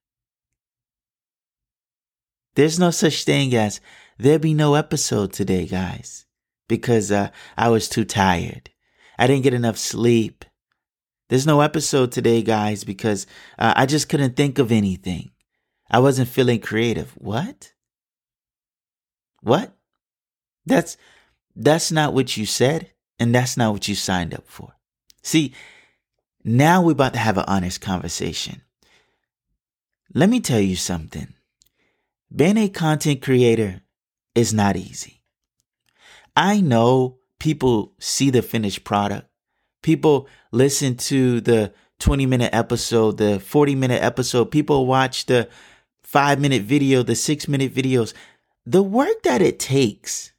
There's 2.55 2.79
no 2.79 2.93
such 2.93 3.25
thing 3.25 3.53
as 3.55 3.81
there'll 4.21 4.39
be 4.39 4.55
no 4.55 4.75
episode 4.75 5.33
today, 5.33 5.67
guys, 5.67 6.27
because 6.69 7.11
uh, 7.11 7.31
I 7.57 7.69
was 7.71 7.89
too 7.89 8.05
tired. 8.05 8.71
I 9.19 9.27
didn't 9.27 9.45
get 9.45 9.55
enough 9.55 9.79
sleep. 9.79 10.45
There's 11.29 11.47
no 11.47 11.61
episode 11.61 12.13
today, 12.13 12.43
guys, 12.43 12.85
because 12.85 13.27
uh, 13.59 13.73
I 13.77 13.87
just 13.87 14.09
couldn't 14.09 14.37
think 14.37 14.59
of 14.59 14.73
anything. 14.73 15.31
I 15.91 16.01
wasn't 16.01 16.29
feeling 16.29 16.61
creative. 16.61 17.13
What? 17.13 17.73
What? 19.41 19.73
That's 20.67 20.97
that's 21.57 21.91
not 21.91 22.15
what 22.15 22.37
you 22.37 22.47
said, 22.47 22.93
and 23.19 23.35
that's 23.35 23.57
not 23.57 23.73
what 23.73 23.89
you 23.89 23.95
signed 23.95 24.35
up 24.35 24.47
for. 24.47 24.75
See, 25.23 25.55
now 26.45 26.83
we're 26.83 26.93
about 26.93 27.15
to 27.15 27.19
have 27.19 27.39
an 27.39 27.45
honest 27.49 27.81
conversation. 27.81 28.63
Let 30.15 30.29
me 30.29 30.41
tell 30.41 30.61
you 30.61 30.77
something. 30.77 31.35
Being 32.35 32.57
a 32.57 32.69
content 32.69 33.23
creator 33.23 33.83
is 34.41 34.53
not 34.53 34.77
easy. 34.77 35.23
I 36.37 36.61
know 36.61 37.19
people 37.39 37.95
see 37.99 38.31
the 38.31 38.43
finished 38.43 38.85
product 38.85 39.31
People 39.83 40.29
listen 40.53 40.97
to 40.97 41.41
the 41.41 41.73
20 42.01 42.27
minute 42.27 42.51
episode, 42.53 43.17
the 43.17 43.41
40 43.41 43.75
minute 43.75 44.03
episode. 44.03 44.47
People 44.47 44.87
watch 44.87 45.27
the 45.27 45.49
five 46.03 46.41
minute 46.41 46.63
video, 46.63 47.03
the 47.03 47.15
six 47.15 47.49
minute 47.49 47.75
videos. 47.75 48.13
The 48.67 48.83
work 48.83 49.23
that 49.23 49.41
it 49.41 49.59
takes 49.59 50.33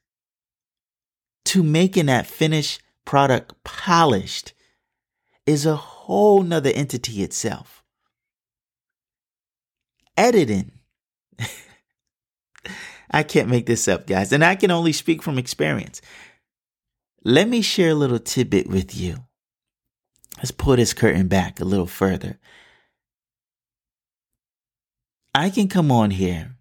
to 1.46 1.64
making 1.64 2.06
that 2.06 2.28
finished 2.28 2.82
product 3.04 3.54
polished 3.64 4.54
is 5.48 5.66
a 5.66 5.76
whole 5.76 6.44
nother 6.44 6.72
entity 6.74 7.24
itself. 7.24 7.84
Editing. 10.16 10.72
I 13.12 13.24
can't 13.24 13.50
make 13.50 13.66
this 13.66 13.88
up, 13.88 14.08
guys, 14.08 14.32
and 14.32 14.44
I 14.44 14.56
can 14.56 14.72
only 14.72 14.94
speak 14.94 15.22
from 15.22 15.38
experience. 15.38 16.02
Let 17.24 17.48
me 17.48 17.62
share 17.62 17.92
a 17.92 17.96
little 17.96 18.20
tidbit 18.20 18.68
with 18.68 18.96
you. 18.96 19.18
Let's 20.38 20.52
pull 20.52 20.78
this 20.78 20.94
curtain 20.94 21.28
back 21.28 21.60
a 21.60 21.66
little 21.66 21.88
further. 21.88 22.40
I 25.36 25.50
can 25.50 25.68
come 25.68 25.92
on 25.92 26.12
here 26.12 26.56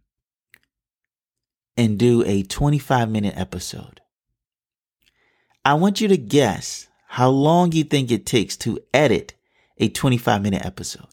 and 1.76 1.98
do 1.98 2.22
a 2.26 2.42
25 2.42 3.08
minute 3.10 3.34
episode. 3.36 4.00
I 5.64 5.74
want 5.74 6.00
you 6.00 6.08
to 6.08 6.16
guess 6.16 6.88
how 7.06 7.30
long 7.30 7.72
you 7.72 7.84
think 7.84 8.10
it 8.10 8.26
takes 8.26 8.56
to 8.58 8.80
edit 8.92 9.34
a 9.78 9.88
25 9.88 10.42
minute 10.42 10.64
episode. 10.64 11.06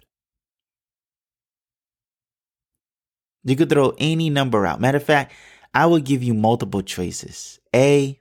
You 3.48 3.56
could 3.56 3.70
throw 3.70 3.96
any 3.98 4.30
number 4.30 4.66
out. 4.66 4.82
Matter 4.82 4.98
of 4.98 5.04
fact, 5.04 5.32
I 5.74 5.86
will 5.86 6.00
give 6.00 6.22
you 6.22 6.34
multiple 6.34 6.82
choices. 6.82 7.60
A, 7.74 8.20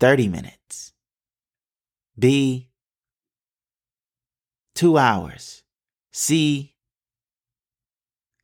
30 0.00 0.26
minutes. 0.26 0.92
B, 2.18 2.68
two 4.74 4.98
hours. 4.98 5.62
C, 6.10 6.74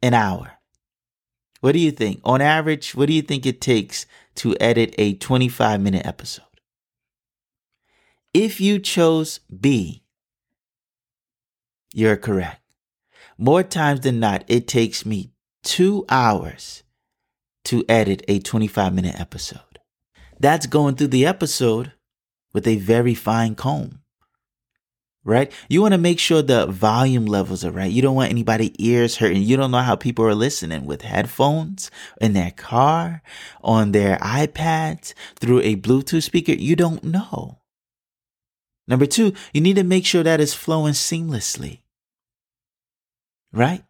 an 0.01 0.15
hour. 0.15 0.53
What 1.61 1.73
do 1.73 1.81
you 1.81 1.91
think? 1.91 2.21
On 2.23 2.41
average, 2.41 2.95
what 2.95 3.07
do 3.09 3.13
you 3.13 3.23
think 3.23 3.45
it 3.45 3.61
takes 3.61 4.07
to 4.37 4.57
edit 4.61 4.95
a 4.97 5.15
25 5.15 5.81
minute 5.81 6.07
episode? 6.07 6.45
If 8.33 8.61
you 8.61 8.79
chose 8.79 9.41
B, 9.61 10.05
you're 11.93 12.17
correct. 12.17 12.61
More 13.37 13.65
times 13.65 14.01
than 14.03 14.21
not, 14.21 14.45
it 14.47 14.69
takes 14.69 15.05
me 15.05 15.33
two 15.69 16.07
hours 16.09 16.83
to 17.63 17.85
edit 17.91 18.25
a 18.27 18.39
25 18.39 18.95
minute 18.95 19.21
episode. 19.21 19.61
That's 20.41 20.67
going 20.67 20.97
through 20.97 21.09
the 21.09 21.27
episode 21.27 21.93
with 22.55 22.67
a 22.67 22.77
very 22.77 23.15
fine 23.15 23.55
comb, 23.55 24.01
right? 25.25 25.53
You 25.69 25.83
want 25.83 25.93
to 25.93 25.99
make 25.99 26.19
sure 26.19 26.41
the 26.41 26.67
volume 26.67 27.27
levels 27.27 27.67
are 27.67 27.71
right. 27.71 27.93
You 27.93 28.01
don't 28.01 28.15
want 28.15 28.31
anybody 28.31 28.75
ears 28.83 29.17
hurting. 29.17 29.43
You 29.43 29.59
don't 29.59 29.71
know 29.71 29.83
how 29.83 29.95
people 29.95 30.25
are 30.25 30.35
listening 30.35 30.87
with 30.87 31.03
headphones 31.03 31.91
in 32.19 32.33
their 32.33 32.53
car, 32.53 33.23
on 33.63 33.93
their 33.93 34.17
iPads, 34.19 35.13
through 35.37 35.61
a 35.61 35.77
Bluetooth 35.77 36.23
speaker. 36.23 36.53
You 36.53 36.77
don't 36.77 37.05
know. 37.05 37.59
Number 38.87 39.05
two, 39.05 39.35
you 39.53 39.61
need 39.61 39.77
to 39.77 39.85
make 39.85 40.07
sure 40.07 40.23
that 40.23 40.41
is 40.41 40.55
flowing 40.55 40.95
seamlessly, 40.95 41.81
right? 43.53 43.85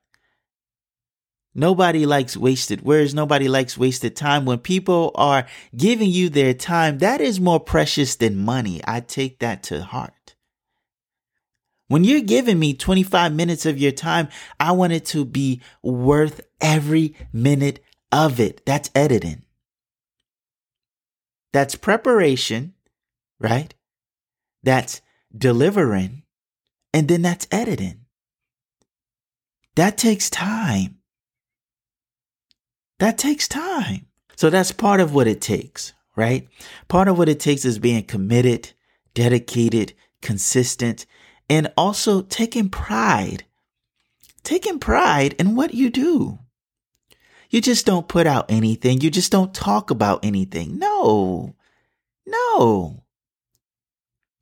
Nobody 1.59 2.07
likes 2.07 2.37
wasted 2.37 2.83
words. 2.83 3.15
Nobody 3.15 3.49
likes 3.49 3.77
wasted 3.77 4.15
time. 4.15 4.45
When 4.45 4.59
people 4.59 5.11
are 5.17 5.45
giving 5.77 6.09
you 6.09 6.29
their 6.29 6.55
time, 6.55 6.99
that 6.99 7.21
is 7.21 7.41
more 7.41 7.59
precious 7.59 8.15
than 8.15 8.39
money. 8.39 8.81
I 8.87 9.01
take 9.01 9.41
that 9.41 9.65
to 9.65 9.83
heart. 9.83 10.37
When 11.89 12.05
you're 12.05 12.21
giving 12.21 12.61
me 12.61 12.75
25 12.75 13.35
minutes 13.35 13.67
of 13.67 13.77
your 13.77 13.91
time, 13.91 14.29
I 14.61 14.71
want 14.71 14.93
it 14.93 15.05
to 15.07 15.25
be 15.25 15.61
worth 15.83 16.43
every 16.61 17.17
minute 17.33 17.83
of 18.13 18.39
it. 18.39 18.65
That's 18.65 18.91
editing. 18.95 19.43
That's 21.53 21.75
preparation, 21.75 22.75
right? 23.41 23.75
That's 24.63 25.01
delivering. 25.37 26.23
And 26.95 27.09
then 27.09 27.23
that's 27.23 27.49
editing. 27.51 28.05
That 29.75 29.99
takes 29.99 30.31
time. 30.31 30.98
That 32.99 33.19
takes 33.19 33.49
time. 33.49 34.07
So 34.37 34.51
that's 34.51 34.73
part 34.73 35.01
of 35.01 35.15
what 35.15 35.27
it 35.27 35.41
takes, 35.41 35.93
right? 36.17 36.49
Part 36.89 37.09
of 37.09 37.19
what 37.19 37.29
it 37.29 37.41
takes 37.41 37.65
is 37.65 37.79
being 37.79 38.05
committed, 38.05 38.73
dedicated, 39.15 39.95
consistent, 40.23 41.07
and 41.51 41.73
also 41.77 42.23
taking 42.23 42.69
pride. 42.69 43.45
Taking 44.43 44.79
pride 44.79 45.35
in 45.39 45.57
what 45.57 45.75
you 45.75 45.91
do. 45.91 46.39
You 47.51 47.61
just 47.61 47.87
don't 47.87 48.09
put 48.09 48.27
out 48.27 48.51
anything. 48.51 49.01
You 49.01 49.11
just 49.11 49.33
don't 49.33 49.55
talk 49.55 49.91
about 49.91 50.25
anything. 50.25 50.79
No. 50.79 51.55
No. 52.27 53.03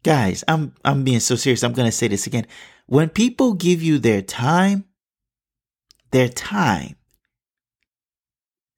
Guys, 0.02 0.44
I'm 0.46 0.74
I'm 0.84 1.04
being 1.04 1.20
so 1.20 1.36
serious. 1.36 1.62
I'm 1.62 1.72
going 1.72 1.88
to 1.88 1.92
say 1.96 2.08
this 2.08 2.26
again. 2.26 2.46
When 2.86 3.08
people 3.08 3.54
give 3.54 3.82
you 3.82 3.98
their 3.98 4.22
time, 4.22 4.84
their 6.10 6.28
time, 6.28 6.96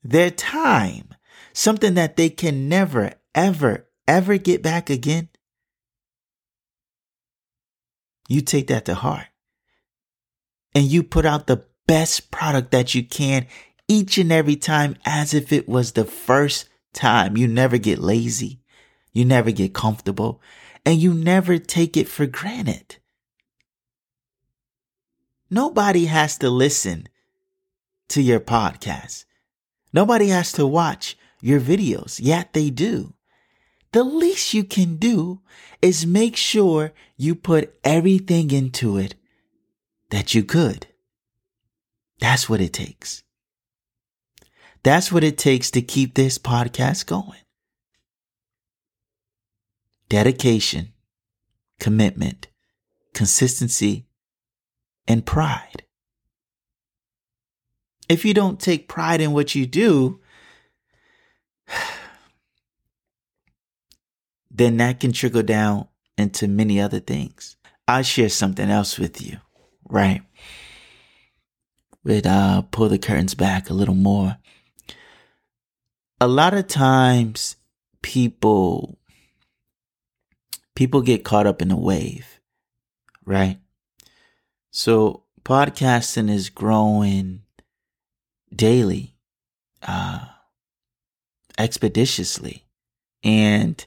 their 0.08 0.30
time, 0.30 1.08
something 1.52 1.94
that 1.94 2.16
they 2.16 2.30
can 2.30 2.68
never, 2.68 3.12
ever, 3.34 3.86
ever 4.06 4.38
get 4.38 4.62
back 4.62 4.88
again, 4.88 5.28
you 8.28 8.40
take 8.40 8.68
that 8.68 8.84
to 8.86 8.94
heart 8.94 9.26
and 10.74 10.84
you 10.84 11.02
put 11.02 11.26
out 11.26 11.46
the 11.46 11.64
best 11.86 12.30
product 12.30 12.70
that 12.70 12.94
you 12.94 13.02
can 13.02 13.46
each 13.86 14.18
and 14.18 14.30
every 14.30 14.56
time 14.56 14.96
as 15.04 15.34
if 15.34 15.52
it 15.52 15.68
was 15.68 15.92
the 15.92 16.04
first 16.04 16.68
time. 16.92 17.36
You 17.36 17.48
never 17.48 17.78
get 17.78 17.98
lazy. 17.98 18.60
You 19.12 19.24
never 19.24 19.50
get 19.50 19.74
comfortable 19.74 20.40
and 20.84 20.98
you 20.98 21.12
never 21.14 21.58
take 21.58 21.96
it 21.96 22.08
for 22.08 22.26
granted. 22.26 22.96
Nobody 25.50 26.06
has 26.06 26.38
to 26.38 26.50
listen 26.50 27.08
to 28.10 28.22
your 28.22 28.40
podcast. 28.40 29.24
Nobody 29.92 30.28
has 30.28 30.52
to 30.52 30.66
watch 30.66 31.16
your 31.40 31.60
videos, 31.60 32.18
yet 32.22 32.52
they 32.52 32.70
do. 32.70 33.14
The 33.92 34.04
least 34.04 34.52
you 34.52 34.64
can 34.64 34.96
do 34.96 35.40
is 35.80 36.06
make 36.06 36.36
sure 36.36 36.92
you 37.16 37.34
put 37.34 37.74
everything 37.84 38.50
into 38.50 38.98
it 38.98 39.14
that 40.10 40.34
you 40.34 40.44
could. 40.44 40.86
That's 42.20 42.48
what 42.48 42.60
it 42.60 42.72
takes. 42.72 43.22
That's 44.82 45.10
what 45.10 45.24
it 45.24 45.38
takes 45.38 45.70
to 45.72 45.82
keep 45.82 46.14
this 46.14 46.38
podcast 46.38 47.06
going. 47.06 47.40
Dedication, 50.08 50.92
commitment, 51.80 52.48
consistency, 53.14 54.06
and 55.06 55.24
pride 55.24 55.84
if 58.08 58.24
you 58.24 58.32
don't 58.34 58.58
take 58.58 58.88
pride 58.88 59.20
in 59.20 59.32
what 59.32 59.54
you 59.54 59.66
do, 59.66 60.20
then 64.50 64.78
that 64.78 65.00
can 65.00 65.12
trickle 65.12 65.42
down 65.42 65.86
into 66.16 66.48
many 66.48 66.80
other 66.80 67.00
things. 67.00 67.56
I'll 67.86 68.02
share 68.02 68.28
something 68.28 68.68
else 68.68 68.98
with 68.98 69.22
you, 69.22 69.38
right? 69.88 70.22
With 72.04 72.26
uh 72.26 72.62
pull 72.62 72.88
the 72.88 72.98
curtains 72.98 73.34
back 73.34 73.70
a 73.70 73.74
little 73.74 73.94
more. 73.94 74.36
A 76.20 76.26
lot 76.26 76.54
of 76.54 76.66
times 76.66 77.56
people 78.02 78.98
people 80.74 81.02
get 81.02 81.24
caught 81.24 81.46
up 81.46 81.62
in 81.62 81.70
a 81.70 81.76
wave, 81.76 82.40
right? 83.24 83.58
So 84.70 85.24
podcasting 85.44 86.30
is 86.30 86.50
growing 86.50 87.42
daily, 88.54 89.14
uh, 89.82 90.26
expeditiously. 91.58 92.64
And 93.22 93.84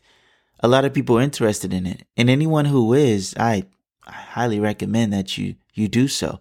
a 0.60 0.68
lot 0.68 0.86
of 0.86 0.94
people 0.94 1.18
are 1.18 1.22
interested 1.22 1.74
in 1.74 1.86
it. 1.86 2.04
And 2.18 2.30
anyone 2.30 2.66
who 2.66 2.94
is, 2.94 3.34
I, 3.38 3.66
I 4.06 4.12
highly 4.12 4.60
recommend 4.60 5.14
that 5.14 5.38
you, 5.38 5.56
you 5.74 5.88
do 5.88 6.08
so. 6.08 6.40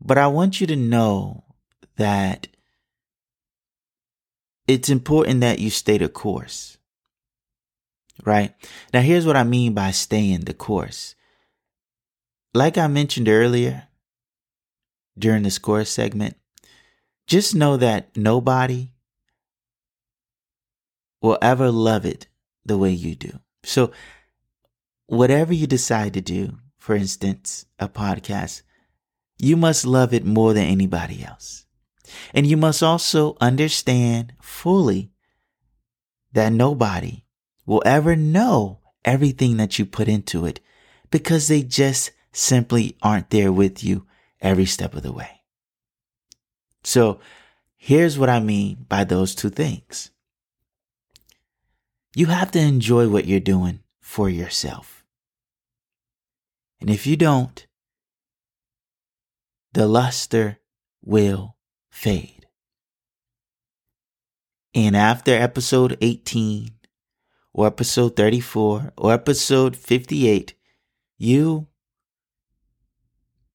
But 0.00 0.18
I 0.18 0.26
want 0.26 0.60
you 0.60 0.66
to 0.68 0.76
know 0.76 1.44
that 1.96 2.48
it's 4.66 4.88
important 4.88 5.40
that 5.40 5.58
you 5.58 5.70
stay 5.70 5.98
the 5.98 6.08
course. 6.08 6.78
Right? 8.24 8.54
Now, 8.92 9.00
here's 9.00 9.26
what 9.26 9.36
I 9.36 9.42
mean 9.42 9.74
by 9.74 9.90
staying 9.90 10.40
the 10.40 10.54
course. 10.54 11.14
Like 12.54 12.76
I 12.78 12.86
mentioned 12.86 13.28
earlier 13.28 13.88
during 15.18 15.42
the 15.42 15.50
score 15.50 15.84
segment, 15.84 16.36
just 17.26 17.54
know 17.54 17.76
that 17.76 18.16
nobody 18.16 18.92
will 21.20 21.38
ever 21.40 21.70
love 21.70 22.04
it 22.04 22.26
the 22.64 22.76
way 22.76 22.90
you 22.90 23.14
do. 23.14 23.38
So, 23.62 23.92
whatever 25.06 25.54
you 25.54 25.66
decide 25.66 26.14
to 26.14 26.20
do, 26.20 26.58
for 26.78 26.94
instance, 26.94 27.66
a 27.78 27.88
podcast, 27.88 28.62
you 29.38 29.56
must 29.56 29.86
love 29.86 30.12
it 30.12 30.24
more 30.24 30.52
than 30.52 30.64
anybody 30.64 31.24
else. 31.24 31.64
And 32.34 32.46
you 32.46 32.56
must 32.56 32.82
also 32.82 33.36
understand 33.40 34.34
fully 34.40 35.12
that 36.32 36.52
nobody 36.52 37.24
will 37.66 37.82
ever 37.86 38.16
know 38.16 38.80
everything 39.04 39.56
that 39.56 39.78
you 39.78 39.86
put 39.86 40.08
into 40.08 40.44
it 40.46 40.60
because 41.10 41.48
they 41.48 41.62
just 41.62 42.10
simply 42.32 42.96
aren't 43.02 43.30
there 43.30 43.52
with 43.52 43.84
you 43.84 44.06
every 44.40 44.66
step 44.66 44.94
of 44.94 45.02
the 45.02 45.12
way. 45.12 45.41
So 46.84 47.20
here's 47.76 48.18
what 48.18 48.28
I 48.28 48.40
mean 48.40 48.86
by 48.88 49.04
those 49.04 49.34
two 49.34 49.50
things. 49.50 50.10
You 52.14 52.26
have 52.26 52.50
to 52.52 52.58
enjoy 52.58 53.08
what 53.08 53.26
you're 53.26 53.40
doing 53.40 53.80
for 54.00 54.28
yourself. 54.28 55.04
And 56.80 56.90
if 56.90 57.06
you 57.06 57.16
don't, 57.16 57.66
the 59.72 59.86
luster 59.86 60.58
will 61.02 61.56
fade. 61.90 62.46
And 64.74 64.96
after 64.96 65.32
episode 65.32 65.96
18, 66.00 66.70
or 67.54 67.66
episode 67.66 68.16
34, 68.16 68.92
or 68.96 69.12
episode 69.12 69.76
58, 69.76 70.54
you 71.18 71.68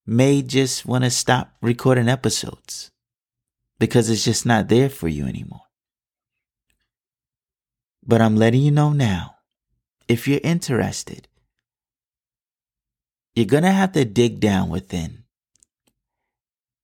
may 0.06 0.42
just 0.42 0.86
want 0.86 1.04
to 1.04 1.10
stop 1.10 1.54
recording 1.60 2.08
episodes 2.08 2.90
because 3.78 4.10
it's 4.10 4.24
just 4.24 4.44
not 4.44 4.68
there 4.68 4.88
for 4.88 5.08
you 5.08 5.26
anymore. 5.26 5.62
But 8.06 8.20
I'm 8.20 8.36
letting 8.36 8.62
you 8.62 8.70
know 8.70 8.92
now 8.92 9.36
if 10.08 10.26
you're 10.26 10.40
interested, 10.42 11.28
you're 13.34 13.46
going 13.46 13.62
to 13.62 13.70
have 13.70 13.92
to 13.92 14.04
dig 14.04 14.40
down 14.40 14.68
within 14.70 15.24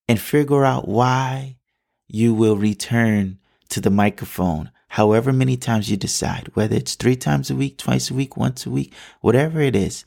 and 0.07 0.21
figure 0.21 0.65
out 0.65 0.87
why 0.87 1.57
you 2.07 2.35
will 2.35 2.57
return 2.57 3.39
to 3.71 3.81
the 3.81 3.91
microphone 3.91 4.71
however 4.89 5.33
many 5.33 5.57
times 5.57 5.91
you 5.91 5.97
decide, 5.97 6.49
whether 6.55 6.77
it's 6.77 6.95
three 6.95 7.17
times 7.17 7.51
a 7.51 7.57
week, 7.57 7.79
twice 7.79 8.11
a 8.11 8.15
week, 8.15 8.37
once 8.37 8.65
a 8.65 8.71
week, 8.71 8.95
whatever 9.21 9.61
it 9.61 9.75
is, 9.75 10.05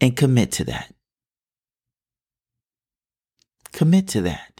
and 0.00 0.16
commit 0.16 0.50
to 0.52 0.64
that. 0.64 0.94
Commit 3.72 4.08
to 4.08 4.22
that. 4.22 4.57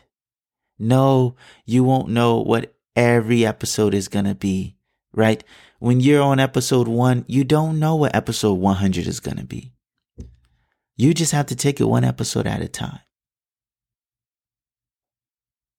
No, 0.78 1.36
you 1.64 1.84
won't 1.84 2.08
know 2.08 2.40
what 2.40 2.74
every 2.94 3.44
episode 3.44 3.94
is 3.94 4.08
going 4.08 4.24
to 4.26 4.34
be, 4.34 4.76
right? 5.12 5.42
When 5.78 6.00
you're 6.00 6.22
on 6.22 6.40
episode 6.40 6.88
one, 6.88 7.24
you 7.28 7.44
don't 7.44 7.78
know 7.78 7.96
what 7.96 8.14
episode 8.14 8.54
100 8.54 9.06
is 9.06 9.20
going 9.20 9.38
to 9.38 9.44
be. 9.44 9.72
You 10.96 11.14
just 11.14 11.32
have 11.32 11.46
to 11.46 11.56
take 11.56 11.80
it 11.80 11.84
one 11.84 12.04
episode 12.04 12.46
at 12.46 12.62
a 12.62 12.68
time. 12.68 13.00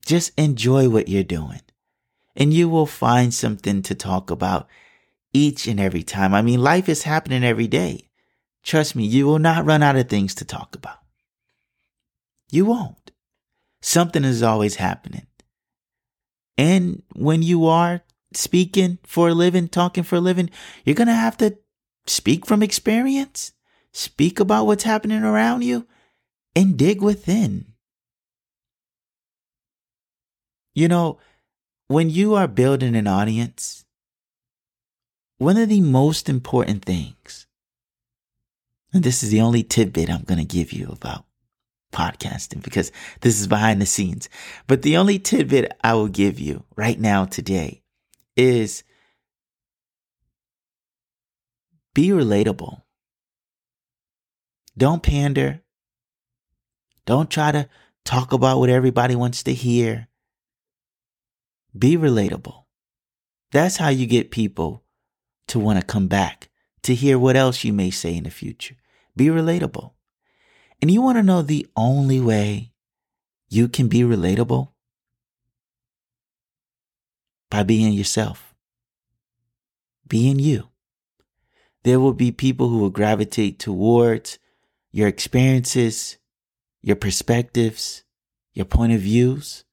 Just 0.06 0.32
enjoy 0.38 0.90
what 0.90 1.08
you're 1.08 1.24
doing 1.24 1.62
and 2.36 2.54
you 2.54 2.70
will 2.70 2.86
find 2.86 3.34
something 3.34 3.82
to 3.84 3.94
talk 3.94 4.32
about 4.32 4.68
each 5.34 5.68
and 5.68 5.80
every 5.80 6.04
time. 6.04 6.34
I 6.34 6.42
mean, 6.42 6.62
life 6.62 6.90
is 6.90 7.04
happening 7.04 7.44
every 7.44 7.68
day. 7.68 8.10
Trust 8.64 8.96
me, 8.96 9.06
you 9.06 9.26
will 9.26 9.40
not 9.40 9.66
run 9.66 9.84
out 9.84 9.98
of 9.98 10.08
things 10.08 10.34
to 10.36 10.46
talk 10.46 10.76
about. 10.76 11.00
You 12.50 12.66
won't. 12.66 13.12
Something 13.82 14.24
is 14.24 14.44
always 14.44 14.76
happening. 14.76 15.28
And 16.58 17.04
when 17.16 17.42
you 17.42 17.66
are 17.68 18.02
speaking 18.34 19.00
for 19.04 19.30
a 19.30 19.34
living, 19.34 19.68
talking 19.68 20.04
for 20.04 20.18
a 20.18 20.22
living, 20.22 20.50
you're 20.84 20.96
going 20.96 21.08
to 21.08 21.14
have 21.14 21.38
to 21.38 21.58
speak 22.06 22.46
from 22.46 22.62
experience, 22.62 23.54
speak 23.94 24.40
about 24.40 24.66
what's 24.66 24.84
happening 24.84 25.24
around 25.24 25.64
you, 25.64 25.88
and 26.56 26.78
dig 26.78 27.02
within. 27.02 27.74
You 30.74 30.88
know, 30.88 31.20
when 31.88 32.10
you 32.10 32.36
are 32.36 32.48
building 32.48 32.96
an 32.96 33.08
audience, 33.08 33.86
one 35.38 35.58
of 35.58 35.70
the 35.70 35.82
most 35.82 36.28
important 36.28 36.84
things, 36.84 37.48
and 38.92 39.04
this 39.04 39.24
is 39.24 39.30
the 39.30 39.42
only 39.42 39.64
tidbit 39.64 40.10
I'm 40.10 40.24
going 40.24 40.40
to 40.40 40.46
give 40.46 40.74
you 40.74 40.90
about 40.90 41.26
podcasting 41.92 42.64
because 42.64 42.92
this 43.22 43.40
is 43.40 43.48
behind 43.48 43.82
the 43.82 43.86
scenes, 43.86 44.30
but 44.68 44.82
the 44.82 44.98
only 44.98 45.20
tidbit 45.20 45.74
I 45.84 45.94
will 45.94 46.08
give 46.08 46.40
you 46.40 46.64
right 46.76 47.00
now 47.00 47.26
today 47.26 47.82
is 48.36 48.84
be 51.94 52.10
relatable. 52.10 52.82
Don't 54.78 55.04
pander. 55.04 55.62
Don't 57.06 57.30
try 57.30 57.52
to 57.52 57.68
talk 58.06 58.32
about 58.32 58.60
what 58.60 58.70
everybody 58.70 59.16
wants 59.16 59.44
to 59.44 59.54
hear. 59.54 60.08
Be 61.78 61.98
relatable. 61.98 62.64
That's 63.52 63.78
how 63.78 63.90
you 63.90 64.06
get 64.06 64.32
people 64.32 64.84
to 65.48 65.60
want 65.60 65.80
to 65.80 65.86
come 65.86 66.08
back 66.08 66.50
to 66.84 66.96
hear 66.96 67.20
what 67.20 67.36
else 67.36 67.64
you 67.64 67.74
may 67.74 67.90
say 67.92 68.16
in 68.16 68.24
the 68.24 68.30
future. 68.30 68.76
Be 69.16 69.26
relatable. 69.26 69.92
And 70.82 70.90
you 70.90 71.02
want 71.02 71.18
to 71.18 71.24
know 71.24 71.42
the 71.42 71.68
only 71.76 72.20
way 72.22 72.72
you 73.50 73.68
can 73.68 73.88
be 73.88 74.02
relatable? 74.02 74.70
By 77.50 77.64
being 77.64 77.94
yourself. 77.94 78.56
Being 80.08 80.40
you. 80.40 80.70
There 81.84 82.00
will 82.00 82.14
be 82.14 82.32
people 82.32 82.70
who 82.70 82.78
will 82.78 82.90
gravitate 82.90 83.60
towards 83.60 84.38
your 84.92 85.08
experiences, 85.08 86.18
your 86.82 86.96
perspectives, 86.96 88.04
your 88.54 88.66
point 88.66 88.94
of 88.94 89.02
views. 89.02 89.66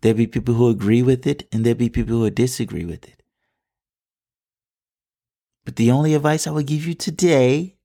There'll 0.00 0.16
be 0.16 0.26
people 0.26 0.54
who 0.54 0.68
agree 0.68 1.02
with 1.02 1.26
it 1.26 1.48
and 1.50 1.64
there'll 1.64 1.78
be 1.78 1.88
people 1.88 2.18
who 2.18 2.30
disagree 2.30 2.84
with 2.84 3.06
it. 3.08 3.22
But 5.64 5.76
the 5.76 5.90
only 5.90 6.14
advice 6.14 6.46
I 6.46 6.50
would 6.52 6.66
give 6.66 6.86
you 6.86 6.94
today 6.94 7.76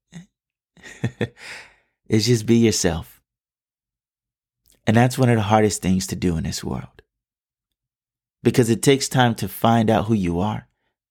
is 2.13 2.27
just 2.27 2.45
be 2.45 2.57
yourself. 2.57 3.19
And 4.85 4.95
that's 4.95 5.17
one 5.17 5.29
of 5.29 5.35
the 5.35 5.41
hardest 5.41 5.81
things 5.81 6.05
to 6.07 6.15
do 6.15 6.37
in 6.37 6.43
this 6.43 6.63
world. 6.63 7.01
Because 8.43 8.69
it 8.69 8.83
takes 8.83 9.09
time 9.09 9.33
to 9.35 9.47
find 9.47 9.89
out 9.89 10.05
who 10.05 10.13
you 10.13 10.39
are, 10.39 10.67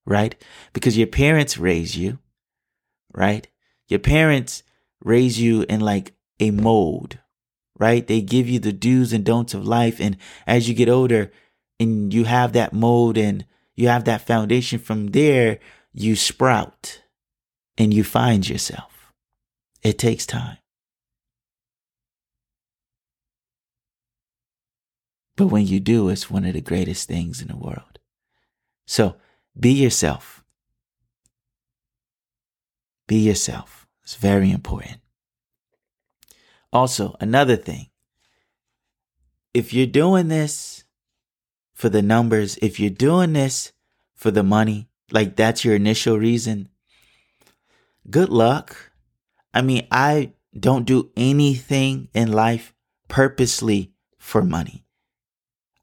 right? 0.07 0.37
Because 0.73 0.97
your 0.97 1.09
parents 1.09 1.59
raise 1.59 1.97
you, 1.97 2.21
right? 3.13 3.49
Your 3.89 3.99
parents 3.99 4.63
raise 5.03 5.41
you 5.41 5.63
in 5.69 5.81
like 5.81 6.15
a 6.39 6.53
mold, 6.53 7.19
right? 7.81 8.07
They 8.07 8.21
give 8.21 8.49
you 8.49 8.61
the 8.61 8.73
do's 8.73 9.13
and 9.13 9.25
don'ts 9.25 9.55
of 9.55 9.67
life. 9.67 10.01
And 10.01 10.17
as 10.47 10.69
you 10.69 10.75
get 10.75 10.89
older 10.89 11.33
and 11.81 12.15
you 12.15 12.25
have 12.25 12.53
that 12.53 12.73
mold 12.73 13.19
and 13.19 13.45
you 13.75 13.89
have 13.89 14.05
that 14.05 14.25
foundation 14.25 14.79
from 14.79 15.09
there, 15.09 15.59
you 15.93 16.15
sprout 16.15 17.03
and 17.77 17.93
you 17.93 18.05
find 18.05 18.49
yourself. 18.49 19.13
It 19.83 19.99
takes 19.99 20.27
time. 20.27 20.59
But 25.37 25.47
when 25.47 25.67
you 25.67 25.81
do, 25.81 26.09
it's 26.09 26.31
one 26.31 26.45
of 26.45 26.55
the 26.55 26.61
greatest 26.61 27.09
things 27.09 27.41
in 27.41 27.49
the 27.49 27.57
world. 27.57 27.99
So 28.87 29.17
be 29.59 29.73
yourself. 29.73 30.45
Be 33.07 33.17
yourself. 33.17 33.87
It's 34.03 34.17
very 34.17 34.51
important. 34.51 34.99
Also, 36.73 37.17
another 37.21 37.57
thing 37.57 37.89
if 39.55 39.75
you're 39.75 39.87
doing 39.87 40.29
this 40.29 40.85
for 41.75 41.89
the 41.89 42.03
numbers, 42.03 42.57
if 42.63 42.81
you're 42.81 42.91
doing 42.91 43.35
this 43.35 43.73
for 44.15 44.31
the 44.31 44.43
money, 44.43 44.89
like 45.11 45.37
that's 45.37 45.65
your 45.65 45.75
initial 45.75 46.19
reason, 46.19 46.69
good 48.09 48.31
luck. 48.31 48.93
I 49.53 49.61
mean, 49.61 49.87
I 49.91 50.33
don't 50.59 50.87
do 50.87 51.11
anything 51.17 52.09
in 52.15 52.33
life 52.33 52.73
purposely 53.09 53.93
for 54.19 54.43
money. 54.43 54.82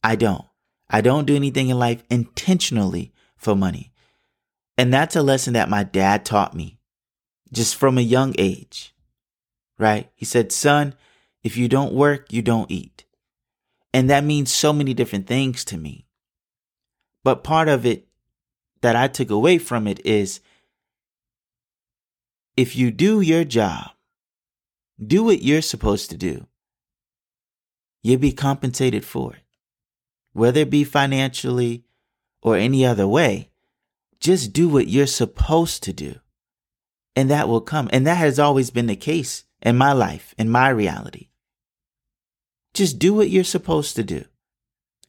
I 0.03 0.15
don't. 0.15 0.45
I 0.89 1.01
don't 1.01 1.25
do 1.25 1.35
anything 1.35 1.69
in 1.69 1.77
life 1.77 2.03
intentionally 2.09 3.13
for 3.35 3.55
money. 3.55 3.91
And 4.77 4.93
that's 4.93 5.15
a 5.15 5.21
lesson 5.21 5.53
that 5.53 5.69
my 5.69 5.83
dad 5.83 6.25
taught 6.25 6.55
me 6.55 6.79
just 7.51 7.75
from 7.75 7.97
a 7.97 8.01
young 8.01 8.33
age 8.37 8.93
right? 9.79 10.11
He 10.13 10.25
said, 10.25 10.51
son, 10.51 10.93
if 11.41 11.57
you 11.57 11.67
don't 11.67 11.93
work, 11.93 12.31
you 12.31 12.43
don't 12.43 12.69
eat. 12.69 13.05
And 13.91 14.09
that 14.11 14.23
means 14.23 14.51
so 14.51 14.71
many 14.71 14.93
different 14.93 15.25
things 15.25 15.65
to 15.65 15.77
me. 15.77 16.05
But 17.23 17.43
part 17.43 17.67
of 17.67 17.85
it 17.85 18.07
that 18.81 18.95
I 18.95 19.07
took 19.07 19.31
away 19.31 19.57
from 19.57 19.87
it 19.87 20.05
is 20.05 20.41
if 22.55 22.75
you 22.75 22.91
do 22.91 23.21
your 23.21 23.45
job, 23.45 23.91
do 25.03 25.23
what 25.23 25.41
you're 25.41 25.61
supposed 25.61 26.09
to 26.11 26.17
do, 26.17 26.45
you'll 28.03 28.19
be 28.19 28.33
compensated 28.33 29.05
for 29.05 29.33
it. 29.33 29.41
Whether 30.33 30.61
it 30.61 30.69
be 30.69 30.83
financially 30.83 31.83
or 32.41 32.55
any 32.55 32.85
other 32.85 33.07
way, 33.07 33.49
just 34.19 34.53
do 34.53 34.67
what 34.69 34.87
you're 34.87 35.07
supposed 35.07 35.83
to 35.83 35.93
do. 35.93 36.15
And 37.15 37.29
that 37.29 37.47
will 37.47 37.61
come. 37.61 37.89
And 37.91 38.05
that 38.07 38.15
has 38.15 38.39
always 38.39 38.69
been 38.69 38.87
the 38.87 38.95
case 38.95 39.43
in 39.61 39.77
my 39.77 39.93
life, 39.93 40.33
in 40.37 40.49
my 40.49 40.69
reality. 40.69 41.29
Just 42.73 42.99
do 42.99 43.13
what 43.13 43.29
you're 43.29 43.43
supposed 43.43 43.95
to 43.95 44.03
do 44.03 44.25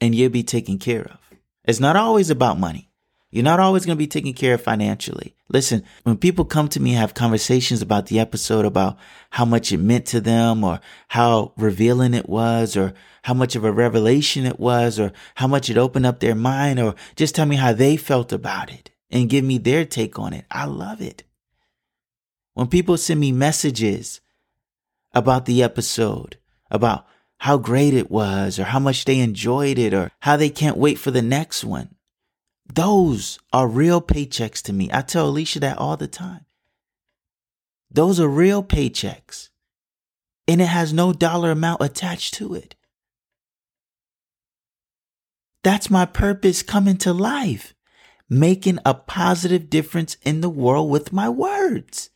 and 0.01 0.15
you'll 0.15 0.31
be 0.31 0.43
taken 0.43 0.79
care 0.79 1.03
of. 1.03 1.19
It's 1.65 1.81
not 1.81 1.97
always 1.97 2.31
about 2.31 2.59
money. 2.59 2.90
You're 3.31 3.45
not 3.45 3.61
always 3.61 3.87
going 3.87 3.97
to 3.97 3.99
be 3.99 4.09
taken 4.09 4.33
care 4.33 4.55
of 4.55 4.63
financially. 4.63 5.37
Listen, 5.49 5.85
when 6.03 6.17
people 6.17 6.45
come 6.45 6.69
to 6.69 6.81
me 6.81 6.91
and 6.91 7.01
have 7.01 7.15
conversations 7.15 7.81
about 7.81 8.07
the 8.07 8.19
episode, 8.19 8.65
about 8.65 8.99
how 9.31 9.45
much 9.45 9.71
it 9.71 9.79
meant 9.79 10.07
to 10.07 10.21
them 10.21 10.65
or 10.65 10.81
how 11.09 11.53
revealing 11.57 12.13
it 12.13 12.29
was 12.29 12.77
or 12.77 12.93
how 13.23 13.35
much 13.35 13.55
of 13.55 13.65
a 13.65 13.71
revelation 13.71 14.47
it 14.47 14.59
was 14.59 14.99
or 14.99 15.13
how 15.37 15.47
much 15.47 15.71
it 15.71 15.79
opened 15.79 16.07
up 16.07 16.19
their 16.19 16.35
mind 16.35 16.81
or 16.81 16.97
just 17.15 17.37
tell 17.37 17.47
me 17.47 17.57
how 17.57 17.73
they 17.73 17.97
felt 17.97 18.33
about 18.33 18.73
it 18.73 18.91
and 19.11 19.31
give 19.31 19.45
me 19.45 19.59
their 19.59 19.85
take 19.85 20.19
on 20.19 20.33
it. 20.33 20.45
I 20.51 20.65
love 20.65 21.01
it. 21.01 21.23
When 22.55 22.67
people 22.67 22.97
send 22.97 23.21
me 23.21 23.31
messages 23.31 24.21
about 25.15 25.47
the 25.47 25.63
episode, 25.63 26.37
about 26.69 27.07
how 27.39 27.59
great 27.59 27.95
it 27.95 28.11
was 28.11 28.59
or 28.59 28.65
how 28.65 28.79
much 28.79 29.05
they 29.05 29.21
enjoyed 29.21 29.79
it 29.79 29.95
or 29.95 30.11
how 30.21 30.37
they 30.37 30.51
can't 30.51 30.77
wait 30.77 30.99
for 30.99 31.11
the 31.11 31.23
next 31.23 31.65
one. 31.65 31.95
Those 32.75 33.39
are 33.53 33.67
real 33.67 34.01
paychecks 34.01 34.63
to 34.63 34.73
me. 34.73 34.91
I 34.93 35.03
tell 35.03 35.29
Alicia 35.29 35.61
that 35.61 35.79
all 35.79 35.97
the 35.97 36.07
time. 36.07 36.45
Those 37.91 38.21
are 38.21 38.29
real 38.29 38.63
paychecks. 38.63 39.49
And 40.47 40.61
it 40.61 40.67
has 40.67 40.93
no 40.93 41.13
dollar 41.13 41.51
amount 41.51 41.83
attached 41.83 42.35
to 42.35 42.55
it. 42.55 42.77
That's 45.63 45.91
my 45.91 46.07
purpose 46.07 46.63
coming 46.63 46.97
to 46.99 47.13
life, 47.13 47.75
making 48.29 48.79
a 48.87 48.95
positive 48.95 49.69
difference 49.69 50.17
in 50.23 50.41
the 50.41 50.49
world 50.49 50.91
with 50.91 51.13
my 51.13 51.29
words. 51.29 52.11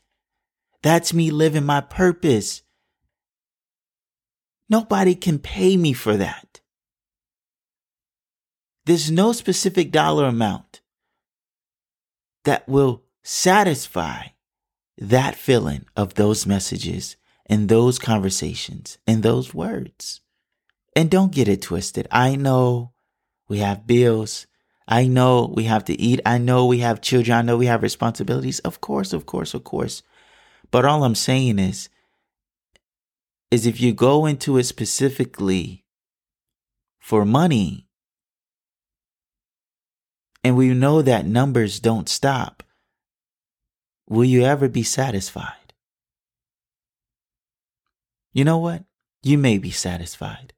That's 0.83 1.13
me 1.13 1.31
living 1.31 1.67
my 1.67 1.81
purpose. 1.81 2.63
Nobody 4.69 5.15
can 5.15 5.39
pay 5.39 5.77
me 5.77 5.93
for 5.93 6.17
that. 6.17 6.54
There's 8.87 9.11
no 9.11 9.33
specific 9.33 9.91
dollar 9.91 10.27
amount 10.27 10.83
that 12.45 12.69
will 12.69 13.03
satisfy 13.23 14.27
that 14.99 15.35
feeling 15.35 15.87
of 15.97 16.15
those 16.15 16.47
messages 16.47 17.17
and 17.47 17.69
those 17.69 17.99
conversations 17.99 18.99
and 19.07 19.23
those 19.23 19.55
words. 19.55 20.21
And 20.95 21.11
don't 21.11 21.33
get 21.33 21.49
it 21.49 21.63
twisted. 21.63 22.07
I 22.11 22.37
know 22.37 22.93
we 23.49 23.59
have 23.59 23.87
bills. 23.87 24.47
I 24.87 25.07
know 25.07 25.51
we 25.55 25.65
have 25.65 25.85
to 25.87 25.99
eat. 25.99 26.21
I 26.27 26.39
know 26.39 26.67
we 26.67 26.79
have 26.79 27.01
children. 27.01 27.37
I 27.37 27.43
know 27.43 27.57
we 27.57 27.67
have 27.67 27.83
responsibilities. 27.83 28.61
Of 28.61 28.81
course, 28.81 29.13
of 29.13 29.27
course, 29.27 29.55
of 29.55 29.65
course. 29.65 30.03
But 30.71 30.85
all 30.85 31.05
I'm 31.05 31.15
saying 31.15 31.59
is, 31.59 31.89
is 33.51 33.67
if 33.67 33.81
you 33.81 33.93
go 33.93 34.27
into 34.27 34.59
it 34.59 34.65
specifically 34.65 35.85
for 36.99 37.25
money, 37.25 37.89
and 40.45 40.57
we 40.57 40.69
know 40.75 41.01
that 41.01 41.27
numbers 41.27 41.81
don't 41.81 42.09
stop, 42.09 42.63
will 44.07 44.25
you 44.25 44.45
ever 44.45 44.69
be 44.69 44.83
satisfied? 44.83 45.73
You 48.35 48.45
know 48.45 48.59
what? 48.59 48.85
You 49.23 49.39
may 49.39 49.57
be 49.57 49.71
satisfied. 49.71 50.53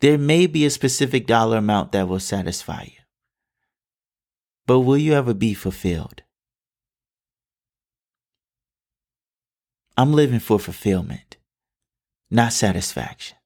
There 0.00 0.16
may 0.16 0.46
be 0.46 0.64
a 0.64 0.70
specific 0.70 1.26
dollar 1.26 1.58
amount 1.58 1.92
that 1.92 2.06
will 2.06 2.20
satisfy 2.20 2.84
you. 2.84 3.02
But 4.66 4.80
will 4.80 4.96
you 4.96 5.14
ever 5.14 5.34
be 5.34 5.54
fulfilled? 5.54 6.22
I'm 9.96 10.12
living 10.12 10.40
for 10.40 10.58
fulfillment, 10.58 11.36
not 12.30 12.52
satisfaction. 12.52 13.36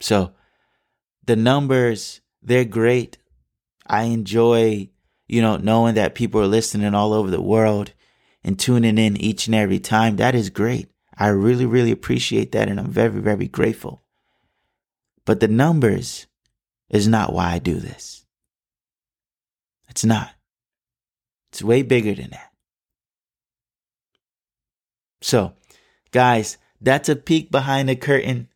So 0.00 0.32
the 1.24 1.36
numbers, 1.36 2.20
they're 2.42 2.64
great. 2.64 3.18
I 3.86 4.04
enjoy, 4.04 4.88
you 5.26 5.42
know, 5.42 5.56
knowing 5.56 5.94
that 5.94 6.14
people 6.14 6.40
are 6.40 6.46
listening 6.46 6.94
all 6.94 7.12
over 7.12 7.30
the 7.30 7.42
world 7.42 7.92
and 8.42 8.58
tuning 8.58 8.98
in 8.98 9.16
each 9.16 9.46
and 9.46 9.54
every 9.54 9.78
time. 9.78 10.16
That 10.16 10.34
is 10.34 10.50
great. 10.50 10.88
I 11.16 11.28
really, 11.28 11.66
really 11.66 11.90
appreciate 11.90 12.52
that. 12.52 12.68
And 12.68 12.78
I'm 12.78 12.90
very, 12.90 13.20
very 13.20 13.48
grateful. 13.48 14.02
But 15.24 15.40
the 15.40 15.48
numbers 15.48 16.26
is 16.90 17.08
not 17.08 17.32
why 17.32 17.52
I 17.52 17.58
do 17.58 17.76
this. 17.76 18.24
It's 19.88 20.04
not. 20.04 20.30
It's 21.52 21.62
way 21.62 21.82
bigger 21.82 22.14
than 22.14 22.30
that. 22.30 22.50
So, 25.22 25.54
guys, 26.10 26.58
that's 26.80 27.08
a 27.08 27.16
peek 27.16 27.50
behind 27.50 27.88
the 27.88 27.96
curtain. 27.96 28.48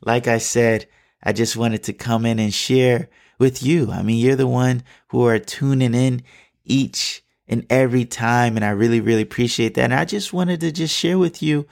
Like 0.00 0.26
I 0.28 0.38
said, 0.38 0.86
I 1.22 1.32
just 1.32 1.56
wanted 1.56 1.82
to 1.84 1.92
come 1.92 2.24
in 2.24 2.38
and 2.38 2.54
share 2.54 3.08
with 3.38 3.62
you. 3.62 3.90
I 3.90 4.02
mean, 4.02 4.18
you're 4.18 4.36
the 4.36 4.46
one 4.46 4.82
who 5.08 5.26
are 5.26 5.38
tuning 5.38 5.94
in 5.94 6.22
each 6.64 7.22
and 7.46 7.66
every 7.70 8.04
time. 8.04 8.56
And 8.56 8.64
I 8.64 8.70
really, 8.70 9.00
really 9.00 9.22
appreciate 9.22 9.74
that. 9.74 9.84
And 9.84 9.94
I 9.94 10.04
just 10.04 10.32
wanted 10.32 10.60
to 10.60 10.72
just 10.72 10.94
share 10.94 11.18
with 11.18 11.42
you 11.42 11.66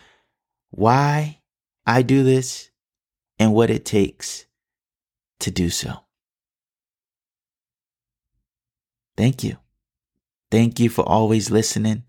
why 0.71 1.41
I 1.87 2.03
do 2.03 2.23
this 2.23 2.71
and 3.39 3.53
what 3.53 3.71
it 3.71 3.85
takes 3.85 4.47
to 5.41 5.51
do 5.51 5.71
so. 5.71 5.93
Thank 9.17 9.45
you. 9.45 9.59
Thank 10.51 10.81
you 10.81 10.89
for 10.89 11.03
always 11.09 11.51
listening. 11.51 12.05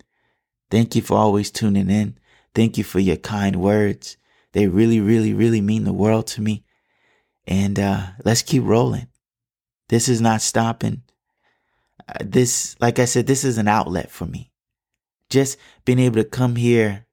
Thank 0.70 0.96
you 0.96 1.02
for 1.02 1.18
always 1.18 1.52
tuning 1.52 1.90
in. 1.90 2.18
Thank 2.56 2.78
you 2.78 2.84
for 2.84 3.00
your 3.00 3.18
kind 3.18 3.58
words. 3.58 4.18
They 4.54 4.68
really, 4.68 5.00
really, 5.00 5.34
really 5.34 5.62
mean 5.62 5.84
the 5.84 5.94
world 5.94 6.28
to 6.28 6.42
me. 6.42 6.64
And 7.46 7.80
uh, 7.80 8.08
let's 8.24 8.42
keep 8.42 8.64
rolling. 8.64 9.08
This 9.94 10.10
is 10.10 10.22
not 10.22 10.42
stopping. 10.42 11.04
Uh, 12.10 12.14
this, 12.20 12.76
like 12.80 12.98
I 12.98 13.06
said, 13.06 13.28
this 13.28 13.44
is 13.44 13.60
an 13.60 13.68
outlet 13.68 14.10
for 14.10 14.26
me. 14.26 14.52
Just 15.30 15.60
being 15.86 16.00
able 16.00 16.16
to 16.16 16.28
come 16.28 16.56
here 16.56 17.06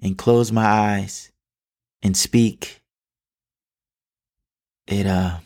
and 0.00 0.18
close 0.18 0.50
my 0.50 0.64
eyes 0.64 1.30
and 2.02 2.16
speak, 2.16 2.82
it 4.88 5.06
uh 5.06 5.38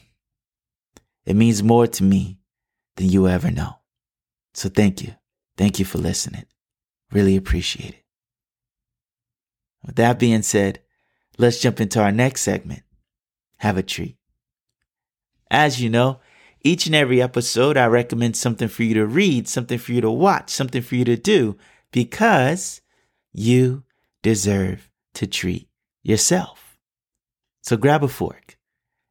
it 1.27 1.37
means 1.37 1.63
more 1.63 1.87
to 1.89 2.03
me 2.03 2.39
than 2.97 3.11
you 3.11 3.29
ever 3.29 3.51
know. 3.51 3.77
So 4.55 4.71
thank 4.71 5.03
you. 5.03 5.15
Thank 5.59 5.79
you 5.79 5.85
for 5.85 5.99
listening. 5.99 6.47
Really 7.13 7.37
appreciate 7.37 7.91
it. 7.91 8.05
With 9.85 9.97
that 9.97 10.19
being 10.19 10.41
said, 10.41 10.81
let's 11.37 11.61
jump 11.61 11.83
into 11.83 12.01
our 12.01 12.13
next 12.13 12.41
segment. 12.41 12.83
Have 13.59 13.77
a 13.77 13.83
treat. 13.83 14.17
As 15.51 15.83
you 15.83 15.91
know, 15.91 16.21
each 16.67 16.87
and 16.87 16.95
every 16.95 17.23
episode, 17.23 17.77
I 17.77 17.87
recommend 17.87 18.37
something 18.37 18.69
for 18.69 18.83
you 18.83 18.95
to 18.95 19.07
read, 19.07 19.47
something 19.49 19.79
for 19.79 19.93
you 19.93 20.01
to 20.01 20.11
watch, 20.11 20.51
something 20.51 20.83
for 20.83 20.97
you 20.97 21.05
to 21.05 21.17
do, 21.17 21.57
because 21.93 22.81
you 23.33 23.85
deserve 24.23 24.91
to 25.15 25.27
treat 25.27 25.69
yourself. 26.03 26.77
So 27.63 27.77
grab 27.77 28.03
a 28.03 28.09
fork. 28.09 28.59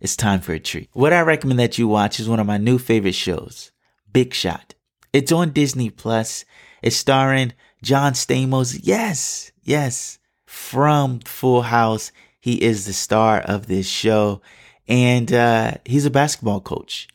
It's 0.02 0.18
time 0.18 0.42
for 0.42 0.54
a 0.54 0.60
treat. 0.60 0.90
What 0.94 1.14
I 1.14 1.22
recommend 1.22 1.60
that 1.60 1.78
you 1.78 1.88
watch 1.88 2.20
is 2.20 2.28
one 2.28 2.40
of 2.40 2.46
my 2.46 2.58
new 2.58 2.78
favorite 2.78 3.16
shows, 3.16 3.72
Big 4.12 4.34
Shot. 4.34 4.76
It's 5.14 5.32
on 5.32 5.52
Disney 5.52 5.90
Plus. 5.90 6.44
It's 6.82 6.98
starring 6.98 7.54
John 7.82 8.14
Stamos. 8.14 8.80
Yes, 8.84 9.52
yes, 9.64 10.20
from 10.46 11.20
Full 11.22 11.62
House. 11.62 12.12
He 12.42 12.62
is 12.62 12.86
the 12.86 12.94
star 12.94 13.40
of 13.40 13.68
this 13.68 13.88
show, 13.88 14.42
and 14.88 15.32
uh, 15.32 15.76
he's 15.86 16.06
a 16.06 16.12
basketball 16.12 16.60
coach. 16.60 17.08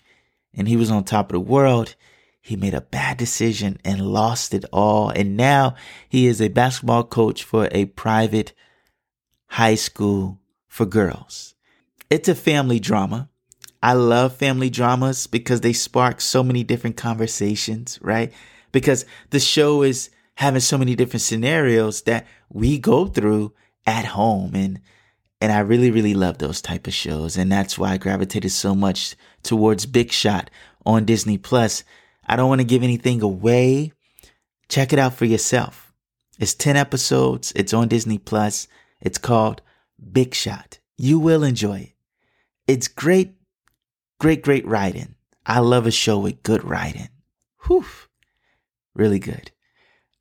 And 0.55 0.69
he 0.69 0.77
was 0.77 0.91
on 0.91 1.05
top 1.05 1.27
of 1.27 1.33
the 1.33 1.41
world. 1.41 1.95
He 2.41 2.57
made 2.57 2.75
a 2.75 2.81
bad 2.81 3.17
decision 3.17 3.79
and 3.85 4.01
lost 4.13 4.55
it 4.55 4.65
all. 4.73 5.11
And 5.11 5.37
now 5.37 5.75
he 6.09 6.27
is 6.27 6.41
a 6.41 6.49
basketball 6.49 7.05
coach 7.05 7.45
for 7.45 7.69
a 7.71 7.87
private 7.87 8.53
high 9.47 9.75
school 9.75 10.41
for 10.69 10.87
girls. 10.87 11.55
It's 12.09 12.29
a 12.29 12.35
family 12.35 12.81
drama. 12.81 13.29
I 13.83 13.95
love 13.95 14.37
family 14.37 14.71
dramas 14.71 15.27
because 15.27 15.61
they 15.61 15.73
spark 15.73 16.21
so 16.21 16.43
many 16.43 16.65
different 16.65 16.97
conversations, 16.97 17.99
right? 18.03 18.33
Because 18.73 19.07
the 19.31 19.41
show 19.41 19.83
is 19.83 20.11
having 20.35 20.61
so 20.61 20.79
many 20.79 20.95
different 20.95 21.23
scenarios 21.23 22.03
that 22.03 22.27
we 22.51 22.79
go 22.79 23.07
through 23.07 23.53
at 23.87 24.05
home 24.05 24.55
and 24.55 24.81
and 25.40 25.53
I 25.53 25.61
really 25.61 25.90
really 25.90 26.14
love 26.14 26.38
those 26.38 26.61
type 26.61 26.87
of 26.87 26.94
shows 26.94 27.37
and 27.37 27.50
that's 27.50 27.79
why 27.79 27.92
I 27.92 27.96
gravitated 27.96 28.53
so 28.53 28.74
much 28.74 29.16
towards 29.42 29.87
Big 29.87 30.12
Shot 30.12 30.50
on 30.85 31.05
Disney 31.05 31.38
Plus 31.38 31.85
I 32.31 32.37
don't 32.37 32.48
want 32.48 32.61
to 32.61 32.66
give 32.66 32.85
anything 32.85 33.22
away. 33.22 33.92
Check 34.68 34.92
it 34.92 35.00
out 35.00 35.14
for 35.14 35.24
yourself. 35.24 35.92
It's 36.38 36.55
10 36.55 36.76
episodes. 36.76 37.53
It's 37.57 37.74
on 37.74 37.88
Disney 37.88 38.18
Plus. 38.18 38.68
It's 39.00 39.18
called 39.18 39.62
Big 40.12 40.33
Shot. 40.33 40.79
You 40.96 41.18
will 41.18 41.42
enjoy 41.42 41.79
it. 41.81 41.92
It's 42.68 42.87
great, 42.87 43.35
great, 44.20 44.42
great 44.42 44.64
writing. 44.64 45.16
I 45.44 45.59
love 45.59 45.88
a 45.88 45.90
show 45.90 46.20
with 46.20 46.44
good 46.44 46.62
writing. 46.62 47.09
Whew. 47.66 47.85
Really 48.94 49.18
good. 49.18 49.50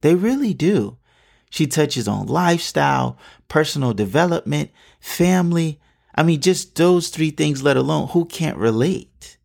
They 0.01 0.13
really 0.13 0.53
do. 0.53 0.97
She 1.49 1.65
touches 1.65 2.07
on 2.07 2.27
lifestyle, 2.27 3.17
personal 3.47 3.95
development, 3.95 4.69
family. 4.99 5.79
I 6.13 6.21
mean, 6.21 6.41
just 6.41 6.75
those 6.75 7.09
three 7.09 7.31
things, 7.31 7.63
let 7.63 7.75
alone 7.75 8.09
who 8.09 8.25
can't 8.25 8.57
relate, 8.57 9.37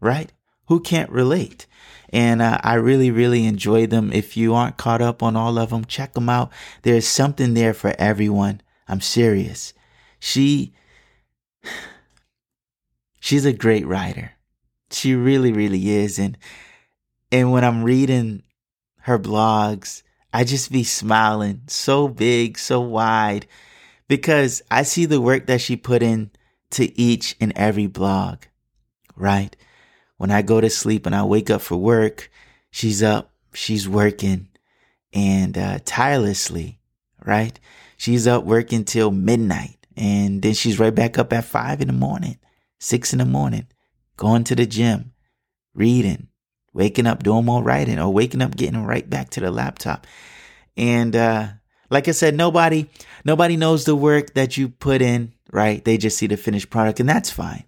right? 0.00 0.32
Who 0.72 0.80
can't 0.80 1.10
relate? 1.10 1.66
And 2.14 2.40
uh, 2.40 2.58
I 2.62 2.74
really, 2.74 3.10
really 3.10 3.44
enjoy 3.44 3.86
them. 3.86 4.10
If 4.10 4.38
you 4.38 4.54
aren't 4.54 4.78
caught 4.78 5.02
up 5.02 5.22
on 5.22 5.36
all 5.36 5.58
of 5.58 5.68
them, 5.68 5.84
check 5.84 6.14
them 6.14 6.30
out. 6.30 6.50
There's 6.80 7.06
something 7.06 7.52
there 7.52 7.74
for 7.74 7.94
everyone. 7.98 8.62
I'm 8.88 9.02
serious. 9.02 9.74
She, 10.18 10.72
she's 13.20 13.44
a 13.44 13.52
great 13.52 13.86
writer. 13.86 14.32
She 14.90 15.14
really, 15.14 15.52
really 15.52 15.90
is. 15.90 16.18
And, 16.18 16.38
and 17.30 17.52
when 17.52 17.64
I'm 17.64 17.84
reading 17.84 18.42
her 19.00 19.18
blogs, 19.18 20.02
I 20.32 20.44
just 20.44 20.72
be 20.72 20.84
smiling 20.84 21.64
so 21.66 22.08
big, 22.08 22.56
so 22.56 22.80
wide 22.80 23.46
because 24.08 24.62
I 24.70 24.84
see 24.84 25.04
the 25.04 25.20
work 25.20 25.48
that 25.48 25.60
she 25.60 25.76
put 25.76 26.02
in 26.02 26.30
to 26.70 26.98
each 26.98 27.36
and 27.42 27.52
every 27.56 27.88
blog, 27.88 28.44
right? 29.16 29.54
When 30.22 30.30
I 30.30 30.42
go 30.42 30.60
to 30.60 30.70
sleep 30.70 31.04
and 31.04 31.16
I 31.16 31.24
wake 31.24 31.50
up 31.50 31.62
for 31.62 31.76
work, 31.76 32.30
she's 32.70 33.02
up, 33.02 33.32
she's 33.54 33.88
working 33.88 34.46
and 35.12 35.58
uh, 35.58 35.80
tirelessly, 35.84 36.78
right? 37.26 37.58
She's 37.96 38.28
up 38.28 38.44
working 38.44 38.84
till 38.84 39.10
midnight 39.10 39.84
and 39.96 40.40
then 40.40 40.54
she's 40.54 40.78
right 40.78 40.94
back 40.94 41.18
up 41.18 41.32
at 41.32 41.44
five 41.44 41.80
in 41.80 41.88
the 41.88 41.92
morning, 41.92 42.38
six 42.78 43.12
in 43.12 43.18
the 43.18 43.24
morning, 43.24 43.66
going 44.16 44.44
to 44.44 44.54
the 44.54 44.64
gym, 44.64 45.12
reading, 45.74 46.28
waking 46.72 47.08
up, 47.08 47.24
doing 47.24 47.44
more 47.44 47.60
writing 47.60 47.98
or 47.98 48.12
waking 48.12 48.42
up, 48.42 48.54
getting 48.54 48.84
right 48.84 49.10
back 49.10 49.30
to 49.30 49.40
the 49.40 49.50
laptop. 49.50 50.06
And, 50.76 51.16
uh, 51.16 51.48
like 51.90 52.06
I 52.06 52.12
said, 52.12 52.36
nobody, 52.36 52.88
nobody 53.24 53.56
knows 53.56 53.86
the 53.86 53.96
work 53.96 54.34
that 54.34 54.56
you 54.56 54.68
put 54.68 55.02
in, 55.02 55.32
right? 55.50 55.84
They 55.84 55.98
just 55.98 56.16
see 56.16 56.28
the 56.28 56.36
finished 56.36 56.70
product 56.70 57.00
and 57.00 57.08
that's 57.08 57.28
fine. 57.32 57.64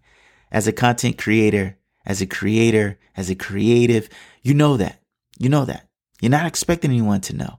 As 0.52 0.68
a 0.68 0.72
content 0.72 1.18
creator, 1.18 1.78
as 2.06 2.20
a 2.20 2.26
creator, 2.26 2.98
as 3.16 3.30
a 3.30 3.34
creative. 3.34 4.08
You 4.42 4.54
know 4.54 4.76
that. 4.76 5.00
You 5.38 5.48
know 5.48 5.64
that. 5.64 5.88
You're 6.20 6.30
not 6.30 6.46
expecting 6.46 6.90
anyone 6.90 7.20
to 7.22 7.36
know. 7.36 7.58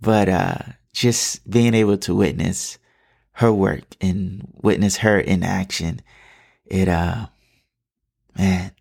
But 0.00 0.28
uh, 0.28 0.58
just 0.92 1.48
being 1.48 1.74
able 1.74 1.98
to 1.98 2.14
witness 2.14 2.78
her 3.32 3.52
work 3.52 3.84
and 4.00 4.48
witness 4.62 4.98
her 4.98 5.20
in 5.20 5.42
action, 5.42 6.00
it 6.64 6.88
uh 6.88 7.26
man, 8.36 8.72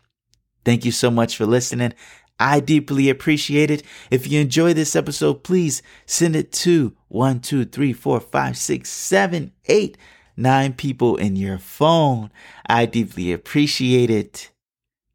Thank 0.65 0.85
you 0.85 0.93
so 0.93 1.11
much 1.11 1.37
for 1.37 1.47
listening. 1.47 1.93
I 2.39 2.61
deeply 2.61 3.09
appreciate 3.09 3.71
it. 3.71 3.83
If 4.11 4.27
you 4.27 4.41
enjoy 4.41 4.75
this 4.75 4.95
episode, 4.95 5.43
please 5.43 5.83
send 6.05 6.37
it 6.37 6.53
to 6.53 6.95
one, 7.09 7.41
two, 7.41 7.65
three, 7.65 7.93
four, 7.93 8.21
five, 8.21 8.59
six, 8.59 8.91
seven, 8.91 9.53
eight, 9.67 9.97
nine 10.37 10.75
people 10.75 11.17
in 11.17 11.37
your 11.37 11.59
phone. 11.59 12.31
I 12.67 12.87
deeply 12.87 13.33
appreciate 13.33 14.11
it. 14.11 14.51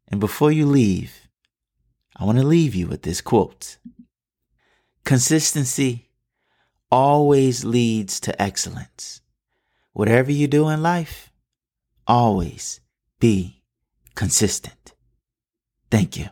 And 0.08 0.20
before 0.20 0.50
you 0.50 0.66
leave, 0.66 1.28
I 2.16 2.24
want 2.24 2.38
to 2.38 2.44
leave 2.44 2.74
you 2.74 2.86
with 2.86 3.02
this 3.02 3.20
quote 3.20 3.78
Consistency 5.04 6.08
always 6.90 7.64
leads 7.64 8.20
to 8.20 8.42
excellence. 8.42 9.20
Whatever 9.92 10.30
you 10.32 10.46
do 10.46 10.68
in 10.68 10.82
life, 10.82 11.31
always 12.06 12.80
be 13.20 13.62
consistent. 14.14 14.94
Thank 15.90 16.16
you. 16.16 16.28